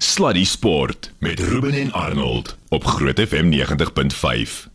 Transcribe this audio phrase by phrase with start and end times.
[0.00, 4.68] Sluddy Sport met Ruben en Arnold op Groot FM 90.5.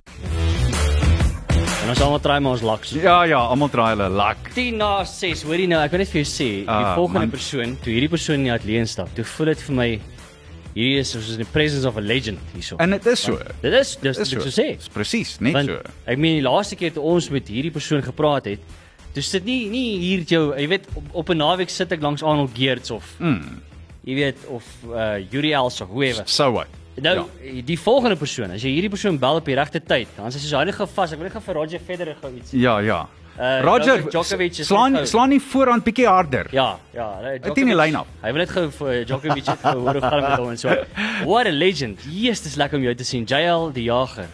[1.83, 2.91] En ons almal try maar ons laks.
[2.97, 4.49] Ja ja, almal draai hulle lak.
[4.53, 7.33] 10 na 6, hoorie nou, ek wil net vir jou sê, die Ah, volgende man.
[7.33, 9.87] persoon, toe hierdie persoon in die ateljee instap, toe voel dit vir my
[10.75, 12.77] hierdie is soos in the presence of a legend hierso.
[12.77, 13.37] En dit is so.
[13.61, 14.49] Dit is dis Dis dis so.
[14.61, 14.67] sê.
[14.77, 15.81] Dis presies, net Want so.
[16.05, 18.59] ek meen die laaste keer toe ons met hierdie persoon gepraat het,
[19.13, 22.21] toe sit nie nie hier jou, jy weet op, op 'n naweek sit ek langs
[22.23, 23.61] Arnold Geerts of Mm.
[24.05, 26.25] Jy weet of uh Yuri Els of whoever.
[26.29, 26.81] So wat?
[27.01, 27.61] Nou ja.
[27.67, 30.71] die volgende persoon, as jy hierdie persoon bel op die regte tyd, dan sê hy
[30.71, 32.55] so vas, ek wil net vir Roger Federer gou iets.
[32.55, 33.05] Ja ja.
[33.35, 36.47] Uh, Roger Djokovic is slaan net slaan nie voorhand bietjie harder.
[36.55, 38.07] Ja, ja, hy Uit in die lyn af.
[38.21, 40.77] Hy wil net gou vir Djokovic gehoor hoe gaan dit met hom en so.
[41.27, 41.99] What a legend.
[42.07, 43.27] Yes, dis lekker om jou te sien.
[43.27, 44.31] JL die Jager.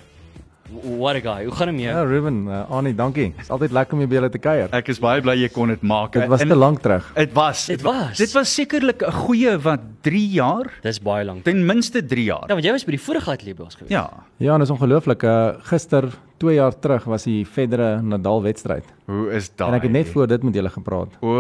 [0.98, 1.44] What a guy.
[1.46, 2.08] Hoe gaan dit met Ja, jou?
[2.08, 3.32] Ruben, uh, Annie, dankie.
[3.36, 4.70] Dit is altyd lekker om jou by julle te kuier.
[4.72, 6.14] Ek is baie bly jy kon dit maak.
[6.14, 7.12] Dit was En te lank terug.
[7.16, 7.66] Dit was.
[7.66, 8.18] Dit was.
[8.18, 11.44] Dit was sekerlik 'n goeie wat 3 jaar, Dis baie lank.
[11.44, 12.44] ten minste 3 jaar.
[12.48, 13.92] Ja, want jy was by die vorige ateljee by ons gewees.
[13.92, 14.10] Ja.
[14.42, 15.24] Ja, en dit is ongelooflik.
[15.24, 16.08] Uh, gister,
[16.42, 18.86] 2 jaar terug was die Federer Nadal wedstryd.
[19.06, 19.70] Hoe is daai?
[19.70, 21.18] En ek het net voor dit met julle gepraat.
[21.22, 21.36] O,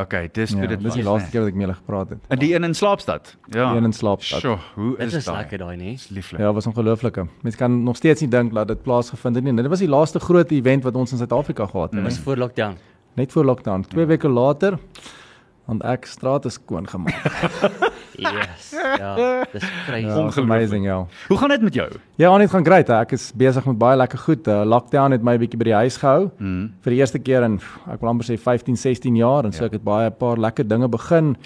[0.00, 2.22] okay, dis Ja, dit dis die laaste keer wat ek met julle gepraat het.
[2.32, 3.34] En die een in Slaapstad.
[3.52, 3.68] Ja.
[3.74, 4.40] Die een in Slaapstad.
[4.40, 5.36] Sjoe, hoe Dit is is daai?
[5.42, 5.92] lekker daai, nee.
[5.92, 6.40] Dis lieflik.
[6.40, 7.20] Ja, was ongelooflik.
[7.42, 9.54] Mens kan nog steeds nie dink dat dit plaasgevind het nie.
[9.60, 12.02] Dit was die laaste groot event wat ons in Suid-Afrika gehad het.
[12.02, 12.76] Was voor lockdown.
[13.20, 13.84] Net voor lockdown.
[13.88, 14.78] 2 weke later
[15.68, 17.22] want ek straat is skoon gemaak.
[18.20, 18.70] Yes.
[18.98, 20.06] Ja, dis crazy.
[20.06, 21.06] Ja, amazing, ja.
[21.28, 21.88] Hoe gaan dit met jou?
[22.16, 22.88] Ja, net gaan great.
[22.90, 24.48] Ek is besig met baie lekker goed.
[24.48, 26.30] Uh, lockdown het my 'n bietjie by die huis gehou.
[26.38, 26.72] Mm.
[26.82, 27.60] vir die eerste keer in
[27.90, 29.66] ek wil amper sê 15, 16 jaar en so Ja.
[29.66, 31.36] ek het baie 'n paar lekker dinge begin.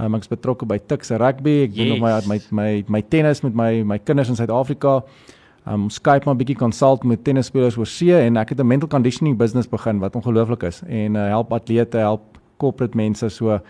[0.00, 1.62] Um, ek is betrokke by Tuks rugby.
[1.64, 2.26] Ek doen nog my Yes.
[2.26, 5.02] my my my tennis met my my kinders in Suid-Afrika.
[5.66, 8.88] Um Skype maar 'n bietjie consult met tennisspelers oor see en ek het 'n mental
[8.88, 12.20] conditioning business begin wat ongelooflik is en uh, help atlete, help
[12.58, 13.60] corporate mense so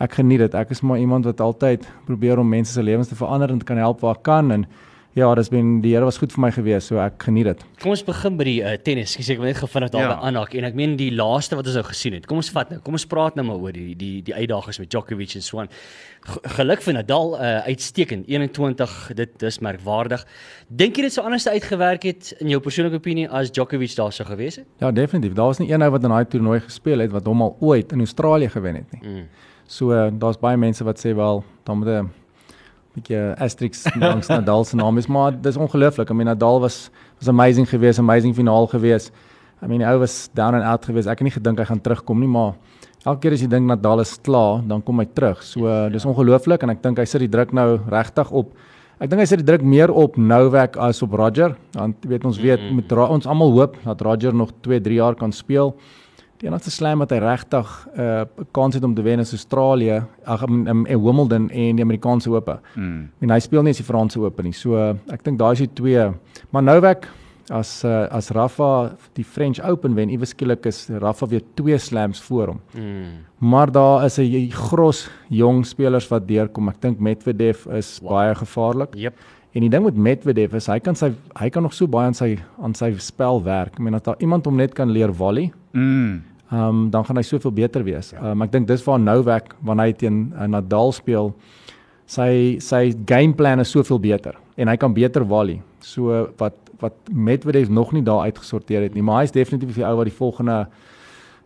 [0.00, 0.54] ek geniet dit.
[0.54, 3.64] Ek is maar iemand wat altyd probeer om mense se lewens te verander en te
[3.64, 4.66] kan help waar kan en
[5.14, 7.64] ja, dis ben die Here was goed vir my gewees, so ek geniet dit.
[7.82, 9.12] Kom ons begin by die uh, tennis.
[9.20, 10.20] Ek sê ek wil net gou vinnig daarby Ja.
[10.24, 12.24] aanhaak en ek meen die laaste wat ons nou gesien het.
[12.26, 12.78] Kom ons vat nou.
[12.80, 15.68] Kom ons praat nou maar oor die die die uitdagings met Djokovic en so aan.
[16.24, 20.24] G- Geluk vir Nadal uh, uitstekend 21 dit dis merkwaardig.
[20.72, 24.24] Dink jy dit sou anders uitgewerk het in jou persoonlike opinie as Djokovic daar sou
[24.32, 24.66] gewees het?
[24.80, 25.36] Ja, definitief.
[25.36, 27.92] Daar was nie een ou wat in daai toernooi gespeel het wat hom al ooit
[27.92, 29.02] in Australië gewen het nie.
[29.04, 29.28] Mm.
[29.72, 32.10] So uh, daar's baie mense wat sê wel, dan moet 'n
[32.94, 36.10] bietjie asterisk langs Nadal se naam is, maar dis ongelooflik.
[36.10, 39.12] I mean Nadal was was amazing geweest, amazing finaal geweest.
[39.62, 41.08] I mean die ou was down and out geweest.
[41.08, 42.52] Ek het nie gedink hy gaan terugkom nie, maar
[43.06, 45.40] elke keer as jy dink Nadal is klaar, dan kom hy terug.
[45.42, 48.52] So uh, dis ongelooflik en ek dink hy sit die druk nou regtig op.
[49.00, 51.56] Ek dink hy sit die druk meer op Novak as op Roger.
[51.74, 52.76] Want weet ons weet Mm.
[52.76, 55.74] met Ra ons almal hoop dat Roger nog 2, 3 jaar kan speel.
[56.42, 60.02] Die enigste slam wat hy regtig 'n uh, kans het om te wen is Australië,
[60.26, 62.56] ag in, in, in Wimbledon en die Amerikaanse Ope.
[62.74, 63.08] Mm.
[63.20, 64.52] En hy speel nie eens die Franse Ope nie.
[64.52, 66.08] So uh, ek dink daai is die twee.
[66.50, 67.06] Maar Novak
[67.50, 72.20] as uh, as Rafa die French Open wen, iewes skielik is Rafa weer twee slams
[72.22, 72.60] voor hom.
[72.74, 73.22] Mm.
[73.38, 76.68] Maar daar is 'n gros jong spelers wat deurkom.
[76.68, 78.10] Ek dink Medvedev is Wow.
[78.10, 78.18] wow.
[78.18, 78.94] baie gevaarlik.
[78.96, 79.14] Jep.
[79.54, 82.14] En die ding met Medvedev is hy kan sy hy kan nog so baie aan
[82.14, 83.74] sy aan sy spel werk.
[83.74, 86.22] Ek meen as daar iemand hom net kan leer volley, Mm.
[86.52, 88.12] Ehm um, dan gaan hy soveel beter wees.
[88.12, 91.32] Ehm um, ek dink dis waar Novak wanneer hy teen uh, Nadal speel,
[92.06, 95.62] sy sy gameplan is soveel beter en hy kan beter volley.
[95.80, 99.86] So wat wat Medvedev nog nie daar uitgesorteer het nie, maar hy is definitief die
[99.86, 100.56] ou wat die volgende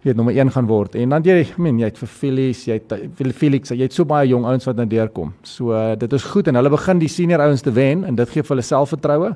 [0.06, 0.94] weet nommer 1 gaan word.
[0.94, 2.94] En dan jy, I mean, jy het vir Felix, jy het
[3.36, 5.32] Felix, jy het so baie jong ouens wat nou deurkom.
[5.46, 8.34] So uh, dit is goed en hulle begin die senior ouens te wen en dit
[8.34, 9.34] gee vir hulle selfvertroue.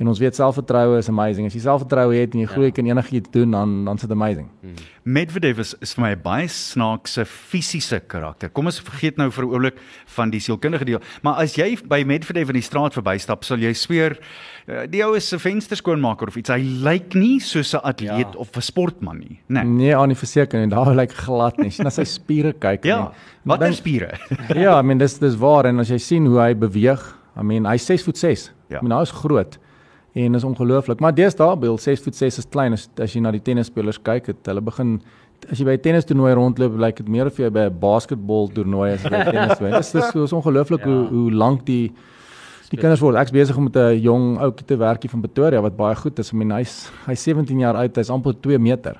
[0.00, 1.46] En ons weet selfvertroue is amazing.
[1.46, 2.72] As jy selfvertroue het en jy groei Ja.
[2.72, 4.48] kan enigiets doen dan dan is dit amazing.
[5.04, 8.48] Medvedev is, is vir my 'n baie snaakse fisiese karakter.
[8.48, 9.74] Kom ons vergeet nou vir 'n oomblik
[10.06, 11.00] van die sielkundige deel.
[11.22, 14.18] Maar as jy by Medvedev in die straat verbystap, sal jy sweer
[14.66, 16.48] eh, die ou is 'n vensterskoonmaker of iets.
[16.48, 18.38] Hy lyk nie soos 'n atleet Ja.
[18.38, 19.62] of 'n sportman nie, né?
[19.64, 19.64] Nee.
[19.64, 21.66] Nee, aan die verseker en daar lyk glad nie.
[21.66, 22.84] As jy na sy spiere kyk.
[22.84, 22.98] Ja.
[23.02, 23.08] nee.
[23.44, 24.18] Watter Dan- spiere?
[24.54, 27.64] ja, I mean dis dis waar en as jy sien hoe hy beweeg, I mean
[27.66, 28.50] hy's 6 voet 6.
[28.70, 28.78] Ja.
[28.78, 29.58] I mean hy is groot
[30.14, 31.00] en is ongelooflik.
[31.00, 34.26] Maar deesdae, Bill 6 voet 6 is klein as as jy na die tennisspelers kyk,
[34.26, 35.00] het hulle begin
[35.50, 39.02] as jy by 'n tennistoernooi rondloop, lyk dit meer of jy by 'n basketbaltoernooi as
[39.02, 39.76] by 'n tennistoernooi.
[39.78, 40.86] Dis dis is ongelooflik Ja.
[40.86, 41.92] hoe hoe lank die
[42.70, 43.16] die kinders word.
[43.16, 46.18] Ek's besig om met 'n jong ouetjie te werk hier van Pretoria wat baie goed
[46.18, 46.32] is.
[46.32, 48.96] I mean hy's hy's 17 jaar oud, hy's amper 2 meter.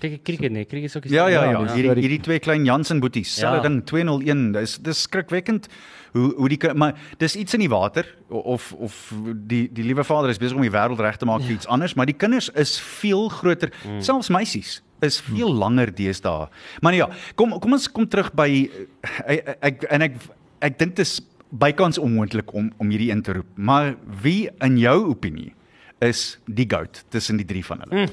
[0.00, 2.38] Kyk ek cricket nee, is ook Ja ja Ja, ja, hierdie waar die- hierdie twee
[2.38, 3.50] klein Jansen boeties, Ja.
[3.52, 4.52] selfe ding 201.
[4.52, 5.68] Dis dis skrikwekkend
[6.12, 9.12] hoe hoe die maar dis iets in die water of of
[9.48, 11.94] die die liewe vader is besig om die wêreld reg te maak vir iets anders,
[11.94, 14.00] maar die kinders is veel groter, Mm.
[14.02, 16.48] selfs meisies is veel langer deesdae.
[16.80, 18.70] Maar nee, ja, kom kom ons kom terug by
[19.26, 20.12] eh, ek, ek en ek
[20.60, 21.20] ek dink dis
[21.52, 23.46] bykans onmoontlik om om hierdie in te roep.
[23.56, 25.52] Maar wie in jou opinie
[26.00, 28.06] is die goat tussen die drie van hulle?
[28.06, 28.12] Mm.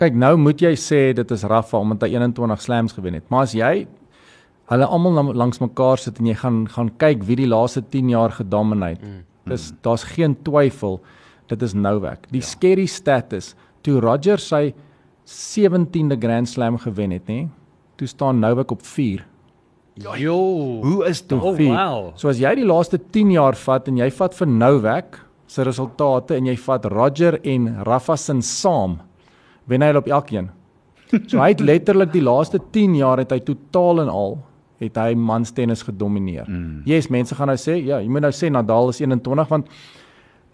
[0.00, 3.26] Kyk, nou moet jy sê dit is Rafa omdat hy 21 slams gewen het.
[3.30, 3.74] Maar as jy
[4.72, 8.32] hulle almal langs mekaar sit en jy gaan gaan kyk wie die laaste 10 jaar
[8.32, 8.96] gedomineer.
[8.98, 9.20] Mm.
[9.52, 11.00] Dis daar's geen twyfel
[11.52, 12.26] dit is Novak.
[12.32, 12.48] Die ja.
[12.48, 13.52] scary stat is
[13.84, 14.72] toe Roger sy
[15.28, 17.44] 17de Grand Slam gewen het, nê?
[18.00, 19.24] Toe staan Novak op 4.
[20.02, 20.36] Ja, jo.
[20.82, 21.38] Hoe is dit?
[21.38, 22.10] Oh, wow.
[22.18, 26.34] So as jy die laaste 10 jaar vat en jy vat vir Novak se resultate
[26.34, 28.98] en jy vat Roger en Rafa se saam,
[29.70, 30.50] wen hy op elkeen.
[31.30, 34.38] So hy het letterlik die laaste 10 jaar het hy totaal en al
[34.82, 36.48] het hy mans tennis gedomeineer.
[36.50, 36.80] Mm.
[36.88, 39.70] Yes, mense gaan nou sê, ja, jy moet nou sê Nadal is 21 want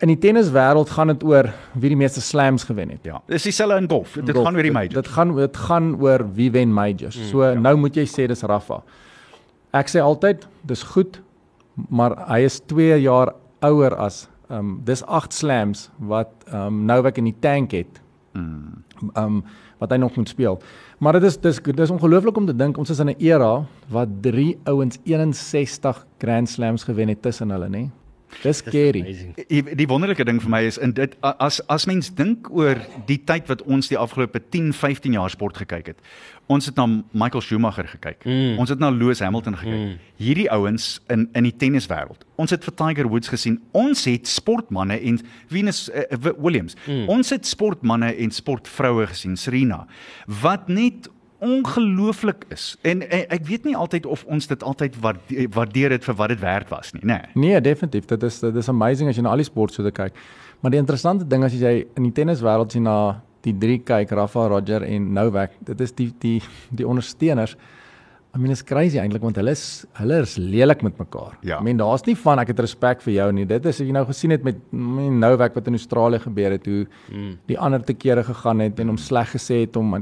[0.00, 3.04] in die tenniswêreld gaan dit oor wie die meeste slams gewen het.
[3.04, 3.20] Ja.
[3.28, 4.14] Dis dieselfde in golf.
[4.16, 4.94] Dit golf, gaan oor die majors.
[4.94, 7.18] Dit, dit gaan dit gaan oor wie wen majors.
[7.18, 7.56] Mm, so ja.
[7.60, 8.80] nou moet jy sê dis Rafa.
[9.76, 11.20] Ek sê altyd, dis goed,
[11.88, 13.34] maar hy is 2 jaar
[13.66, 18.00] ouer as ehm um, dis 8 slams wat ehm um, Novak in die tank het.
[18.34, 18.79] Mm.
[19.16, 19.44] Um,
[19.80, 20.58] wat hy nog moet speel.
[20.98, 24.08] Maar dit is dis dis ongelooflik om te dink ons is in 'n era wat
[24.20, 27.88] drie ouens 61 Grand Slams gewen het tussen hulle, nê?
[28.42, 29.02] Dis scary.
[29.48, 32.78] Die, die wonderlike ding vir my is in dit as as mens dink oor
[33.08, 36.00] die tyd wat ons die afgelope 10, 15 jaar sport gekyk het.
[36.50, 38.24] Ons het na Michael Schumacher gekyk.
[38.24, 38.58] Mm.
[38.62, 39.84] Ons het na Lewis Hamilton gekyk.
[39.84, 39.98] Mm.
[40.22, 42.24] Hierdie ouens in in die tenniswêreld.
[42.40, 43.60] Ons het vir Tiger Woods gesien.
[43.76, 45.20] Ons het sportmense en
[45.52, 46.76] Venus uh, Williams.
[46.86, 47.08] Mm.
[47.12, 49.84] Ons het sportmense en sportvroue gesien, Serena,
[50.40, 51.10] wat net
[51.40, 52.76] ongelooflik is.
[52.82, 56.42] En, en ek weet nie altyd of ons dit altyd waardeer dit vir wat dit
[56.42, 57.16] werd was nie, nê.
[57.16, 57.48] Nee.
[57.48, 58.06] nee, definitief.
[58.12, 60.16] Dit is dit is amazing as jy na al die sport so kyk.
[60.60, 62.96] Maar die interessante ding as jy in die tenniswêreld sien na
[63.46, 66.38] die drie kyk Rafa, Roger en Novak, dit is die die
[66.76, 67.56] die ondersteuners.
[68.30, 69.64] I mean it's crazy eintlik want hulle is
[69.98, 71.34] hulle is lelik met mekaar.
[71.42, 71.58] Ja.
[71.58, 73.46] I mean daar's nie van ek het respek vir jou nie.
[73.48, 76.84] Dit is as jy nou gesien het met Novak wat in Australië gebeur het hoe
[76.84, 77.32] mm.
[77.50, 79.98] die ander te kere gegaan het en hom sleg gesê het om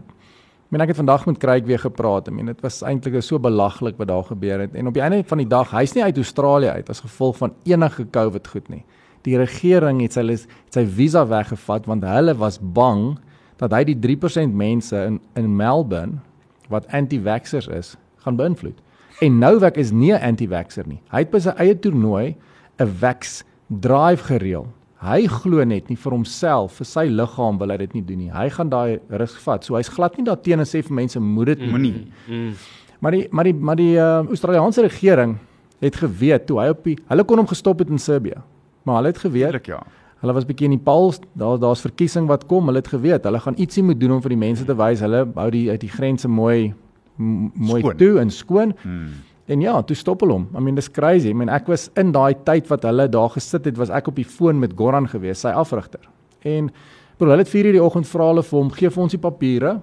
[0.69, 2.27] Ek meen ek het vandag met Craig weer gepraat.
[2.29, 4.75] Ek meen dit was eintlik so belaglik wat daar gebeur het.
[4.77, 7.55] En op die einde van die dag, hy's nie uit Australië uit as gevolg van
[7.65, 8.83] enige COVID goed nie.
[9.25, 13.17] Die regering het sy het sy visa weggevat want hulle was bang
[13.57, 16.21] dat hy die 3% mense in in Melbourne
[16.69, 18.77] wat anti-vaxxers is, gaan beïnvloed.
[19.25, 21.01] En Novak is nie 'n anti-vaxxer nie.
[21.09, 22.37] Hy het by sy eie toernooi
[22.79, 24.69] 'n vax drive gereël
[24.99, 28.31] Hy glo net nie vir homself, vir sy liggaam wil hy dit nie doen nie.
[28.35, 29.67] Hy gaan daai risiko vat.
[29.67, 31.93] So hy's glad nie daarteenoor sê vir mense moet dit moenie.
[32.27, 32.57] Mm, mm.
[32.99, 35.37] Maar die maar die maar die uh, Australiese regering
[35.79, 38.43] het geweet toe hy op die hulle kon hom gestop het in Serbia.
[38.83, 39.47] Maar hulle het geweet.
[39.47, 39.79] Eerlik ja.
[40.19, 42.67] Hulle was bietjie in die pals, daar daar's verkiesing wat kom.
[42.67, 45.23] Hulle het geweet, hulle gaan ietsie moet doen om vir die mense te wys hulle
[45.37, 46.75] hou die uit die grense mooi
[47.19, 47.97] mooi skoon.
[47.97, 48.75] toe en skoon.
[48.83, 49.15] Hmm.
[49.49, 50.47] En ja, toe stop hulle hom.
[50.53, 51.33] I mean dis crazy.
[51.33, 54.19] I mean ek was in daai tyd wat hulle daar gesit het, was ek op
[54.21, 56.05] die foon met Goran gewees, sy afrigter.
[56.45, 56.69] En
[57.17, 59.79] bro, hulle het 4:00 die oggend vra hulle vir hom, gee vir ons die papiere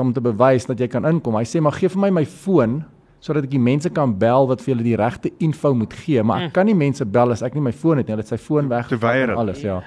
[0.00, 1.36] om te bewys dat jy kan inkom.
[1.36, 2.80] Hy sê maar gee vir my my foon
[3.20, 6.46] sodat ek die mense kan bel wat vir hulle die regte info moet gee, maar
[6.46, 6.54] ek mm.
[6.56, 8.14] kan nie mense bel as ek nie my foon het nie.
[8.14, 9.82] Hulle het sy foon weg en alles, ja.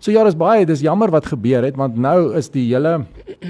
[0.00, 3.04] So ja, dis baie, dis jammer wat gebeur het want nou is die hele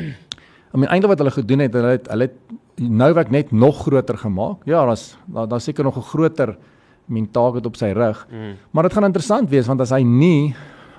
[0.75, 2.37] I mean eintlik wat hulle gedoen het, hulle het hulle het
[2.77, 4.65] Novak net nog groter gemaak.
[4.65, 6.57] Ja, daar's daar daar seker nog 'n groter
[7.07, 8.27] mentaal op sy rug.
[8.31, 8.57] Mm.
[8.71, 10.55] Maar dit gaan interessant wees want as hy nie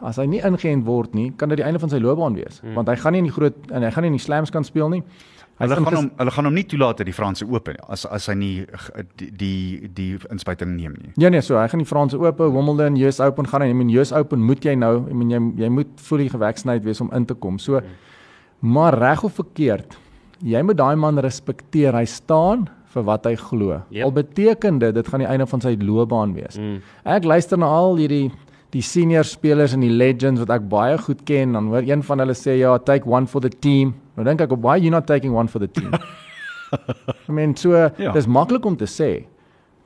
[0.06, 2.60] as hy nie ingeënt word nie, kan dit die einde van sy loopbaan wees.
[2.62, 2.74] Mm.
[2.74, 4.64] Want hy gaan nie in die groot en hy gaan nie in die slams kan
[4.64, 5.04] speel nie.
[5.56, 8.04] Hy hulle gaan hom hulle gaan hom nie toelaat uit die Franse Ope nie as
[8.12, 8.54] as hy nie
[9.16, 11.14] die die, die inspuiting neem nie.
[11.22, 13.70] Ja nee, so hy gaan die Franse Ope, Wimbledon, US Open gaan hy.
[13.72, 17.00] I mean US Open moet jy nou, I mean jy jy moet fully gevaksinereerd wees
[17.02, 17.60] om in te kom.
[17.60, 17.96] So mm.
[18.76, 19.96] maar reg of verkeerd,
[20.44, 21.96] jy moet daai man respekteer.
[21.96, 23.82] Hy staan vir wat hy glo.
[23.92, 24.04] Yep.
[24.08, 26.58] Al beteken dit dit gaan die einde van sy loopbaan wees.
[26.60, 26.82] Mm.
[27.16, 28.30] Ek luister na al hierdie
[28.76, 32.24] die senior spelers en die legends wat ek baie goed ken, dan hoor een van
[32.24, 33.94] hulle sê ja, take one for the team.
[34.18, 35.94] Nou dink ek, why you not taking one for the team?
[37.30, 38.12] I mean, so ja.
[38.12, 39.26] dis maklik om te sê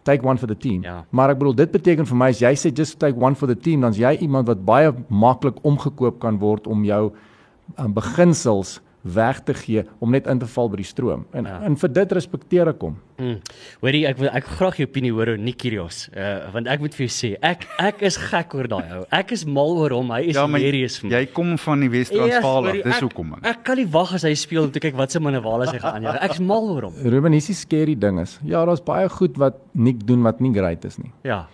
[0.07, 0.81] take one for the team.
[0.87, 1.03] Ja.
[1.13, 3.57] Maar ek bedoel dit beteken vir my as jy sê just take one for the
[3.57, 9.39] team, dan's jy iemand wat baie maklik omgekoop kan word om jou um, beginsels weg
[9.43, 11.23] te gee om net in te val by die stroom.
[11.31, 11.59] En ja.
[11.63, 12.97] en vir dit respekteer ek hom.
[13.19, 13.37] Mm.
[13.83, 16.01] Hoorie, ek wil ek graag jou opinie hoor oor Nikirios.
[16.11, 19.05] Uh want ek moet vir jou sê, ek ek is gek oor daai ou.
[19.15, 20.11] Ek is mal oor hom.
[20.15, 21.13] Hy is ja, hilarious vir my.
[21.15, 22.81] Jy kom van die Wes-Transvaal af.
[22.89, 23.43] Dis hoekom man.
[23.47, 25.99] Ek kan nie wag as hy speel om te kyk wat se manewale hy gaan
[25.99, 26.19] aanjaag.
[26.27, 27.01] Ek's mal oor hom.
[27.15, 28.37] Ruben, hierdie scary ding is.
[28.47, 31.11] Ja, daar's baie goed wat Nik doen wat nie great is nie.
[31.23, 31.45] Ja.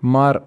[0.00, 0.42] Maar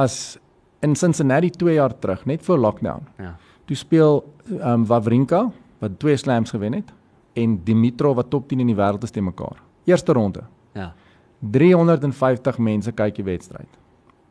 [0.00, 0.36] as
[0.82, 3.06] in Cincinnati 2 jaar terug, net voor lockdown.
[3.22, 6.92] Ja toe speel ehm um, Wawrinka wat twee slams gewen het
[7.34, 9.62] en Dimitrov wat top 10 in die wêreld is te mekaar.
[9.84, 10.42] Eerste ronde.
[10.72, 10.92] Ja.
[11.40, 13.68] 350 mense kyk die wedstryd.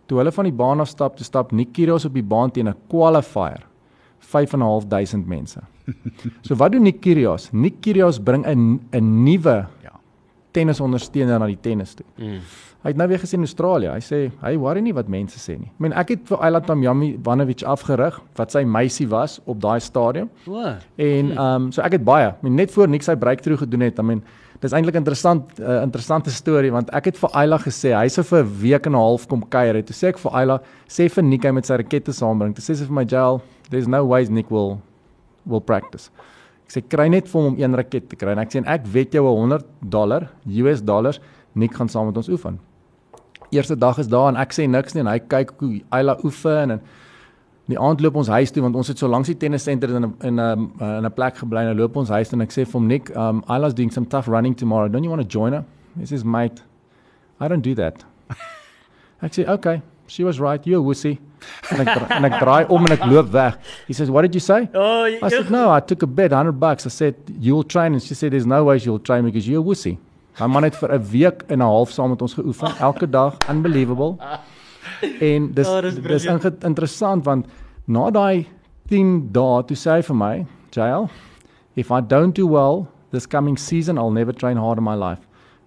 [0.06, 2.68] Toe hulle van die baan af stap, toe stap Nick Kyrgios op die baan teen
[2.70, 3.66] 'n qualifier.
[4.20, 5.60] 5.500 mense.
[6.48, 6.84] So wat doen?
[6.84, 7.02] Nick
[7.82, 9.92] Kyrgios bring 'n 'n nuwe Ja.
[10.52, 12.06] tennisondersteuner na die tennis toe.
[12.18, 12.40] Mm.
[12.84, 13.94] Hy het nou weer gesien in Australië.
[13.94, 15.70] Hy sê hy worry nie wat mense sê nie.
[15.72, 19.80] Ek meen ek het vir Ayla Tamyami Vanovic afgerig wat sy meisie was op daai
[19.80, 20.28] stadium.
[20.52, 20.60] O.
[20.60, 23.88] En ehm um, so ek het baie, ek meen net voor Nick sy breakthrough gedoen
[23.88, 24.02] het.
[24.04, 24.20] I mean
[24.60, 28.24] dis eintlik interessant 'n uh, interessante storie want ek het vir Ayla gesê hy sou
[28.24, 29.82] vir 'n week en 'n half kom kuier.
[29.84, 32.54] Toe sê ek vir Ayla, sê vir Nick hy met sy rakette saambring.
[32.54, 34.82] Toe sê sy vir my, "Jail, there's no ways Nick will
[35.46, 36.10] will practice."
[36.68, 38.68] Ek sê kry net vir hom om een raket te kry en ek sê en
[38.68, 41.22] ek wet jou 'n 100 dollar, US dollars,
[41.56, 42.60] Nick gaan saam met ons oefen.
[43.54, 46.72] Eerste dag is daar en ek sê niks nie en hy kyk hoe Ayla oefen
[46.78, 46.82] en
[47.72, 50.14] die aand loop ons huis toe want ons het so langs die tennissenter in 'n
[50.30, 52.66] in 'n in 'n plek gebly en nou loop ons huis toe en ek sê
[52.66, 54.90] vir hom Nick, um Ayla's doing some tough running tomorrow.
[54.90, 55.64] Don't you want to join her?
[56.00, 56.62] He says, "Mate,
[57.40, 58.04] I don't do that."
[59.22, 60.66] Ek sê, "Okay, she was right.
[60.66, 61.20] You're a wussy."
[61.72, 63.58] En ek dra- en ek draai om en ek loop weg.
[63.88, 66.60] He says, "What did you say?" Oh, I said, "No, I took a bet, 100
[66.60, 69.62] bucks." I said, "You'll train." And she said, "There's no way she'll train because you're
[69.62, 69.98] a wussy."
[70.40, 73.38] My man het vir 'n week en 'n half saam met ons geoefen, elke dag,
[73.50, 74.18] unbelievable.
[75.20, 77.46] En dis Oh, dis dis inge- interessant want
[77.88, 78.48] na daai
[78.90, 81.10] 10 dae toe sê hy vir my, "Jail,
[81.76, 85.22] if I don't do well this coming season, I'll never train hard in my life."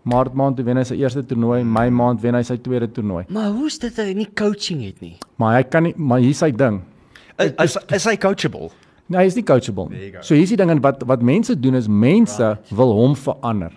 [0.04, 3.24] Maart maand toe wen hy sy eerste toernooi, Mei maand wen hy sy tweede toernooi.
[3.28, 5.16] Maar hoe's dit hy nie coaching het nie?
[5.38, 6.82] Maar hy kan nie maar hier's sy ding.
[7.38, 8.70] Is is, is hy coachable?
[9.08, 10.12] Nee, hy is nie coachable nie.
[10.20, 12.70] So hier's die ding en wat wat mense doen is mense right.
[12.76, 13.72] wil hom verander.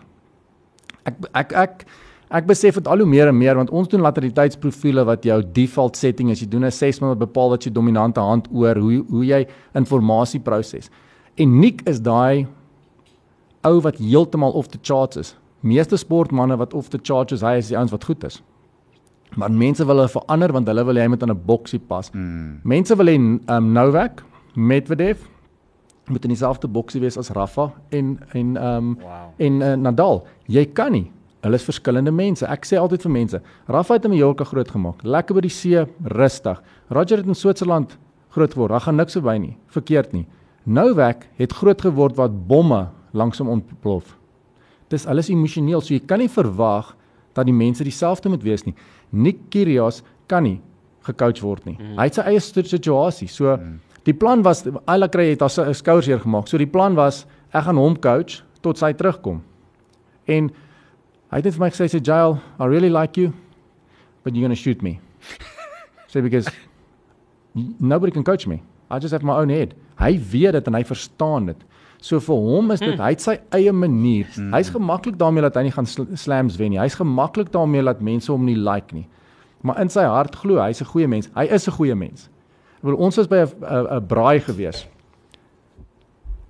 [1.03, 1.85] Ek ek ek
[2.29, 5.97] ek besef dit al hoe meer en meer want ons doen lateraliteitsprofiele wat jou default
[5.97, 6.41] setting is.
[6.41, 10.43] Jy doen 'n assessment wat bepaal wat jou dominante hand oor hoe hoe jy inligting
[10.43, 10.89] proses.
[11.37, 12.47] En Nick is daai
[13.63, 15.35] ou wat heeltemal off the charts is.
[15.61, 18.41] Meeste sportmense wat off the charts is, hy is die ouens wat goed is.
[19.35, 22.11] Maar mense wil hulle verander want hulle wil hê hy moet in 'n boksie pas.
[22.13, 22.61] Mm.
[22.63, 24.23] Mense wil hê um, Novak,
[24.55, 25.17] Medvedev
[26.09, 29.31] moet in dieselfde boksie wees as Rafa en en ehm um, Wow.
[29.37, 30.27] en uh, Nadal.
[30.47, 31.11] Jy kan nie.
[31.41, 32.45] Hulle is verskillende mense.
[32.45, 35.03] Ek sê altyd vir mense, Rafa het in Mallorca groot gemaak.
[35.03, 36.59] Lekker by die see, rustig.
[36.89, 37.97] Roger het in Switserland
[38.35, 38.71] groot geword.
[38.75, 39.53] Daar gaan niks verby nie.
[39.71, 40.25] Verkeerd nie.
[40.63, 44.17] Novak het groot geword wat bomme langs hom ontplof.
[44.91, 45.81] Dis alles emosioneel.
[45.81, 46.95] So jy kan nie verwag
[47.37, 48.75] dat die mense dieselfde moet wees nie.
[49.09, 50.59] Nick Kyrgios kan nie
[51.07, 51.77] gecoach word nie.
[51.79, 51.95] Mm.
[51.97, 53.29] Hy het sy eie situasie.
[53.31, 53.77] So mm.
[54.09, 56.49] Die plan was Ayla kry het haar skouers hier gemaak.
[56.49, 59.43] So die plan was ek gaan hom coach tot sy terugkom.
[60.29, 60.49] En
[61.29, 63.33] hy het net vir my gesê sê Jail, I really like you,
[64.23, 64.97] but you're going to shoot me.
[66.09, 66.49] Sê because
[67.79, 68.61] nobody can coach me.
[68.89, 69.75] I just have my own head.
[69.99, 71.65] Hy weet dit en hy verstaan dit.
[72.01, 74.29] So vir hom is dit hy het sy eie manier.
[74.55, 76.79] Hy's gemaklik daarmee dat hy nie gaan sl slams wen nie.
[76.79, 79.05] Hy's gemaklik daarmee dat mense hom nie like nie.
[79.61, 81.29] Maar in sy hart glo hy hy's 'n goeie mens.
[81.35, 82.29] Hy is 'n goeie mens.
[82.79, 83.49] Ek bedoel ons was by 'n
[83.99, 84.87] 'n braai gewees.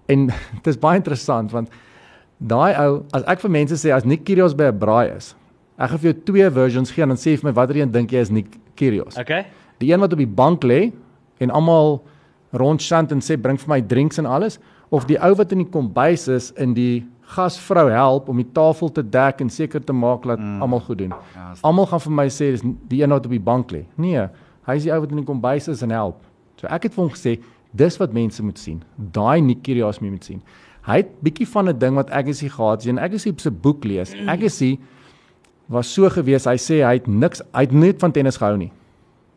[0.08, 0.28] En
[0.64, 1.70] dit is baie interessant want
[2.38, 5.36] daai ou as ek vir mense sê as Nick Kyrgios by 'n braai is,
[5.78, 7.92] ek gaan vir jou twee versions gee en dan sê jy vir my watter een
[7.92, 9.18] dink jy is Nick Kyrgios?
[9.18, 9.46] Okay.
[9.80, 10.92] Die een wat op die bank lê
[11.40, 12.02] en almal
[12.54, 14.60] rondstand en sê bring vir my drinks en alles
[14.90, 18.90] of die ou wat in die kombuis is en die gasvrou help om die tafel
[18.90, 20.62] te dek en seker te maak dat mm.
[20.62, 21.14] almal goed doen.
[21.36, 23.84] Ja, Almal gaan vir my sê dis die een wat op die bank lê.
[24.02, 24.26] Nee,
[24.70, 26.22] hy is die ou wat in die kombuis is en help.
[26.62, 27.38] So ek het vir hom gesê
[27.80, 28.82] dis wat mense moet sien.
[28.98, 30.42] Daai Nick Kyrgios moet sien.
[30.88, 33.24] Hy het bietjie van 'n ding wat ek is hier gehad het en ek is
[33.24, 34.14] hier se boek lees.
[34.28, 34.78] Ek is hier
[35.70, 36.46] was so gewees.
[36.46, 38.72] Hy sê hy het niks hy het net van tennis gehou nie.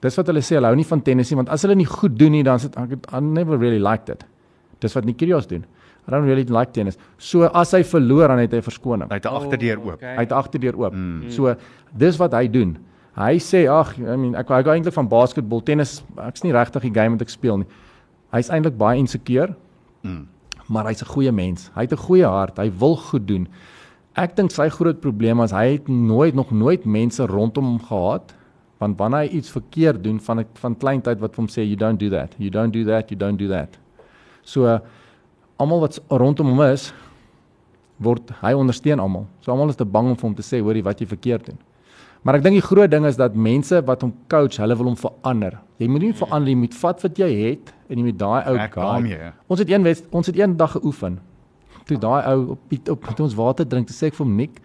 [0.01, 2.19] Dis wat hulle sê, hulle hou nie van tennis nie want as hulle nie goed
[2.19, 4.25] doen nie dan sit I never really liked it.
[4.81, 5.65] Dis wat Nick Kyrgios doen.
[6.09, 6.99] I don't really like tennis.
[7.19, 9.09] So as hy verloor dan het hy verskoning.
[9.11, 9.95] Hy het 'n agterdeur oop.
[9.95, 10.15] okay.
[10.17, 10.93] Hy het agterdeur oop.
[10.93, 11.31] Mm.
[11.31, 11.55] So
[11.95, 12.77] dis wat hy doen.
[13.17, 16.87] Hy sê ag, I mean ek ek hou eintlik van basketbal, tennis, ek's nie regtig
[16.87, 17.69] die game wat ek speel nie.
[18.33, 19.53] Hy's eintlik baie insecure.
[20.03, 20.27] Mm.
[20.73, 21.71] Maar hy's 'n goeie mens.
[21.75, 22.57] Hy het 'n goeie hart.
[22.59, 23.49] Hy wil goed doen.
[24.17, 28.35] Ek dink sy groot probleem is hy het nooit nog nooit mense rondom hom gehad
[28.79, 32.01] want wanneer hy iets verkeerd doen van van kleintyd wat vir hom sê you don't
[32.01, 33.79] do that, you don't do that, you don't do that.
[34.43, 34.81] So uh,
[35.57, 36.93] almal wat rondom hom is
[38.03, 39.27] word hy ondersteun almal.
[39.41, 41.59] So almal is te bang om vir hom te sê hoorie wat jy verkeerd doen.
[42.23, 44.97] Maar ek dink die groot ding is dat mense wat hom coach, hulle wil hom
[44.97, 45.57] verander.
[45.83, 48.55] Jy moet nie verander, jy moet vat wat jy het en jy moet daai ou
[48.77, 49.11] guy.
[49.11, 49.33] ja.
[49.51, 51.19] Ons het een wet, ons het een dag geoefen.
[51.89, 54.61] Toe daai ou op op met ons water drink, toe sê ek vir hom Nick,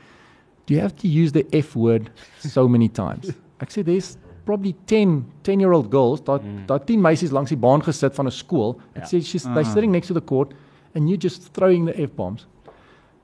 [0.67, 2.11] do you have to use the F word
[2.45, 3.33] so many times?
[3.63, 6.67] Ek sê there's probably 10 10 year old girls dat mm.
[6.67, 8.77] dat 10 meisies langs die baan gesit van 'n skool.
[8.93, 9.07] Ek Ja.
[9.17, 10.53] sê she's they sitting next to the court
[10.93, 12.45] and you just throwing the F bombs.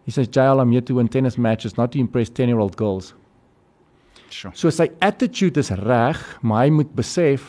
[0.06, 2.76] He says, "JL, I'm here to win tennis matches, not to impress 10 year old
[2.76, 3.14] girls."
[4.34, 4.54] Sure.
[4.58, 7.46] So sy attitude is reg, maar hy moet besef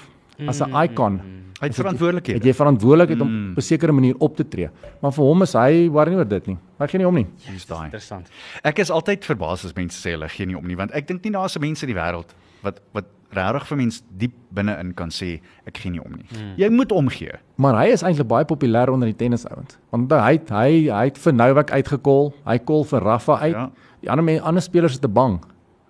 [0.48, 1.20] as 'n icon
[1.60, 2.44] Hy het het verantwoordelikheid.
[2.44, 4.68] jy verantwoordelikheid om op 'n sekere manier op te tree.
[5.00, 6.58] Maar vir hom is hy worry nie oor dit nie.
[6.78, 7.26] Hy gee nie om nie.
[7.48, 7.84] Hier's daai.
[7.84, 8.28] Interessant.
[8.62, 11.24] Ek is altyd verbaas as mense sê hulle gee nie om nie, want ek dink
[11.24, 15.08] nie daar's 'n mens in die wêreld wat wat regtig vir mense diep binne-in kan
[15.08, 16.24] sê ek gee nie om nie.
[16.28, 16.54] Hmm.
[16.56, 17.32] Jy moet omgee.
[17.56, 19.78] Maar hy is eintlik baie populêr onder die tennisouens.
[19.90, 23.52] Want hy het, hy hy het vir Novak uitgekol, hy kol vir Rafa uit.
[23.52, 23.60] Ja.
[23.60, 23.70] Ja.
[24.00, 25.40] Die ander mense, ander spelers is te bang.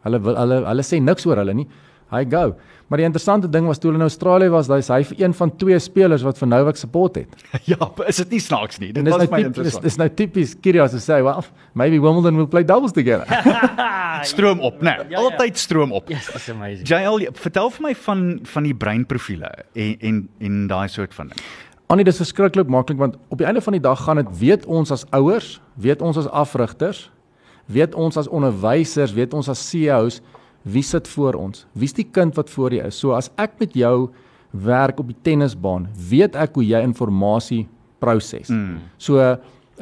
[0.04, 1.66] Hulle wil hulle hulle sê niks oor hulle nie.
[2.12, 2.44] Hy go.
[2.92, 5.50] Maar die interessante ding was toe hulle in Australië was, dis hy vir een van
[5.58, 7.44] twee spelers wat vir Novak support het.
[7.73, 8.92] ja, is dit nie snaaks nie?
[8.92, 9.87] Dit was nou my typ, interessant.
[9.88, 11.42] dis nou tipies Kyrgios to say, well,
[11.73, 13.25] maybe Wimbledon will play doubles together.
[14.32, 14.99] Stroom op, né?
[15.00, 15.18] Nee, ja.
[15.25, 16.08] altyd stroom op.
[16.12, 16.87] Yes, that's amazing.
[16.88, 21.40] JL, vertel vir my van van die breinprofiele en en en daai soort van ding.
[21.92, 24.92] Annie, dis verskriklik maklik want op die einde van die dag gaan dit weet ons
[24.94, 27.08] as ouers, weet ons as afrigters,
[27.66, 30.21] weet ons as onderwysers, weet ons as CEOs
[30.64, 31.66] wie sit voor ons?
[31.76, 32.97] Wie's die kind wat voor jou is?
[32.97, 34.11] So as ek met jou
[34.50, 37.68] werk op die tennisbaan, weet ek hoe jy inligting
[38.00, 38.49] proses.
[38.49, 38.78] Mm.
[38.99, 39.40] So ehm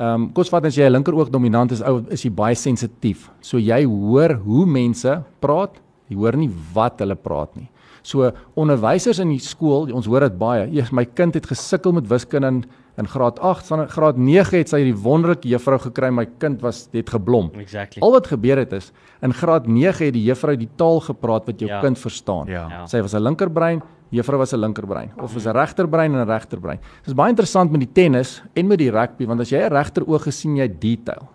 [0.08, 3.30] um, kos vat as jy 'n linkeroog dominant is, ou is jy baie sensitief.
[3.40, 5.76] So jy hoor hoe mense praat,
[6.08, 7.68] jy hoor nie wat hulle praat nie.
[8.02, 10.66] So onderwysers in die skool, ons hoor dit baie.
[10.72, 12.64] Eers my kind het gesukkel met wiskunde in,
[12.96, 16.88] in graad 8, van graad 9 het sy die wonderlike juffrou gekry, my kind was
[16.92, 17.50] het geblom.
[17.58, 18.02] Exactly.
[18.02, 21.58] Al wat gebeur het is in graad 9 het die juffrou die taal gepraat wat
[21.60, 21.76] jou Ja.
[21.76, 21.80] ja.
[21.80, 22.46] kind verstaan.
[22.46, 22.68] Ja.
[22.68, 22.86] Ja.
[22.86, 26.78] Sy was 'n linkerbrein, juffrou was 'n linkerbrein of was 'n regterbrein en 'n regterbrein.
[26.78, 29.72] Dit is baie interessant met die tennis en met die rugby want as jy 'n
[29.72, 31.28] regteroog gesien jy detail.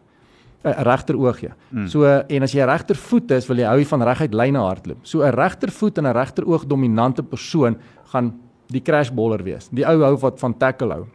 [0.63, 1.55] 'n regteroog ja.
[1.71, 1.87] Mm.
[1.87, 4.97] So en as jy 'n regtervoet is, wil jy hou jy van reguit lyne hardloop.
[5.03, 7.77] So 'n regtervoet en 'n regteroog dominante persoon
[8.11, 8.33] gaan
[8.67, 9.69] die crashballer wees.
[9.71, 11.05] Die ou hou wat van tackle hou.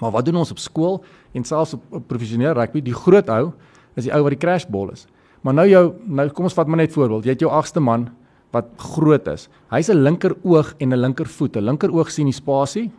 [0.00, 2.82] Maar wat doen ons op skool en selfs op, op professionele rugby?
[2.84, 3.52] Die groot ou
[3.96, 5.06] is die ou wat die crashball is.
[5.42, 7.24] Maar nou jou nou kom ons vat maar net voorbeeld.
[7.24, 8.08] Jy het jou agste man
[8.54, 9.48] wat groot is.
[9.70, 11.56] Hy's 'n linkeroog en 'n linkervoet.
[11.56, 12.90] 'n Linkeroog sien die spasie,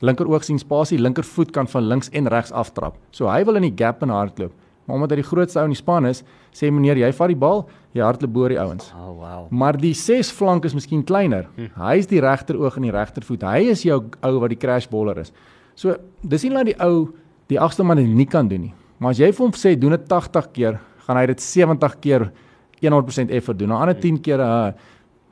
[0.00, 2.96] linkeroog sien spasie, linkervoet kan van links en regs aftrap.
[3.10, 4.52] So hy wil in die gap en hardloop.
[4.86, 6.22] Maar omdat hy die grootste ou in die span is,
[6.54, 8.92] sê meneer, jy vat die bal, jy hardloop bo die ouens.
[8.94, 9.50] Oh wow.
[9.50, 11.48] Maar die ses flank is miskien kleiner.
[11.56, 11.72] Hm.
[11.74, 13.42] Hy is die regteroog en die regtervoet.
[13.42, 15.32] Hy is jou ou wat die crashballer is.
[15.76, 17.12] So, dis nie dat die ou
[17.52, 18.74] die agste man dit nie kan doen nie.
[18.98, 22.30] Maar as jy vir hom sê doen dit 80 keer, gaan hy dit 70 keer
[22.80, 23.68] 100% effort doen.
[23.68, 24.72] 'n Ander 10 keer uh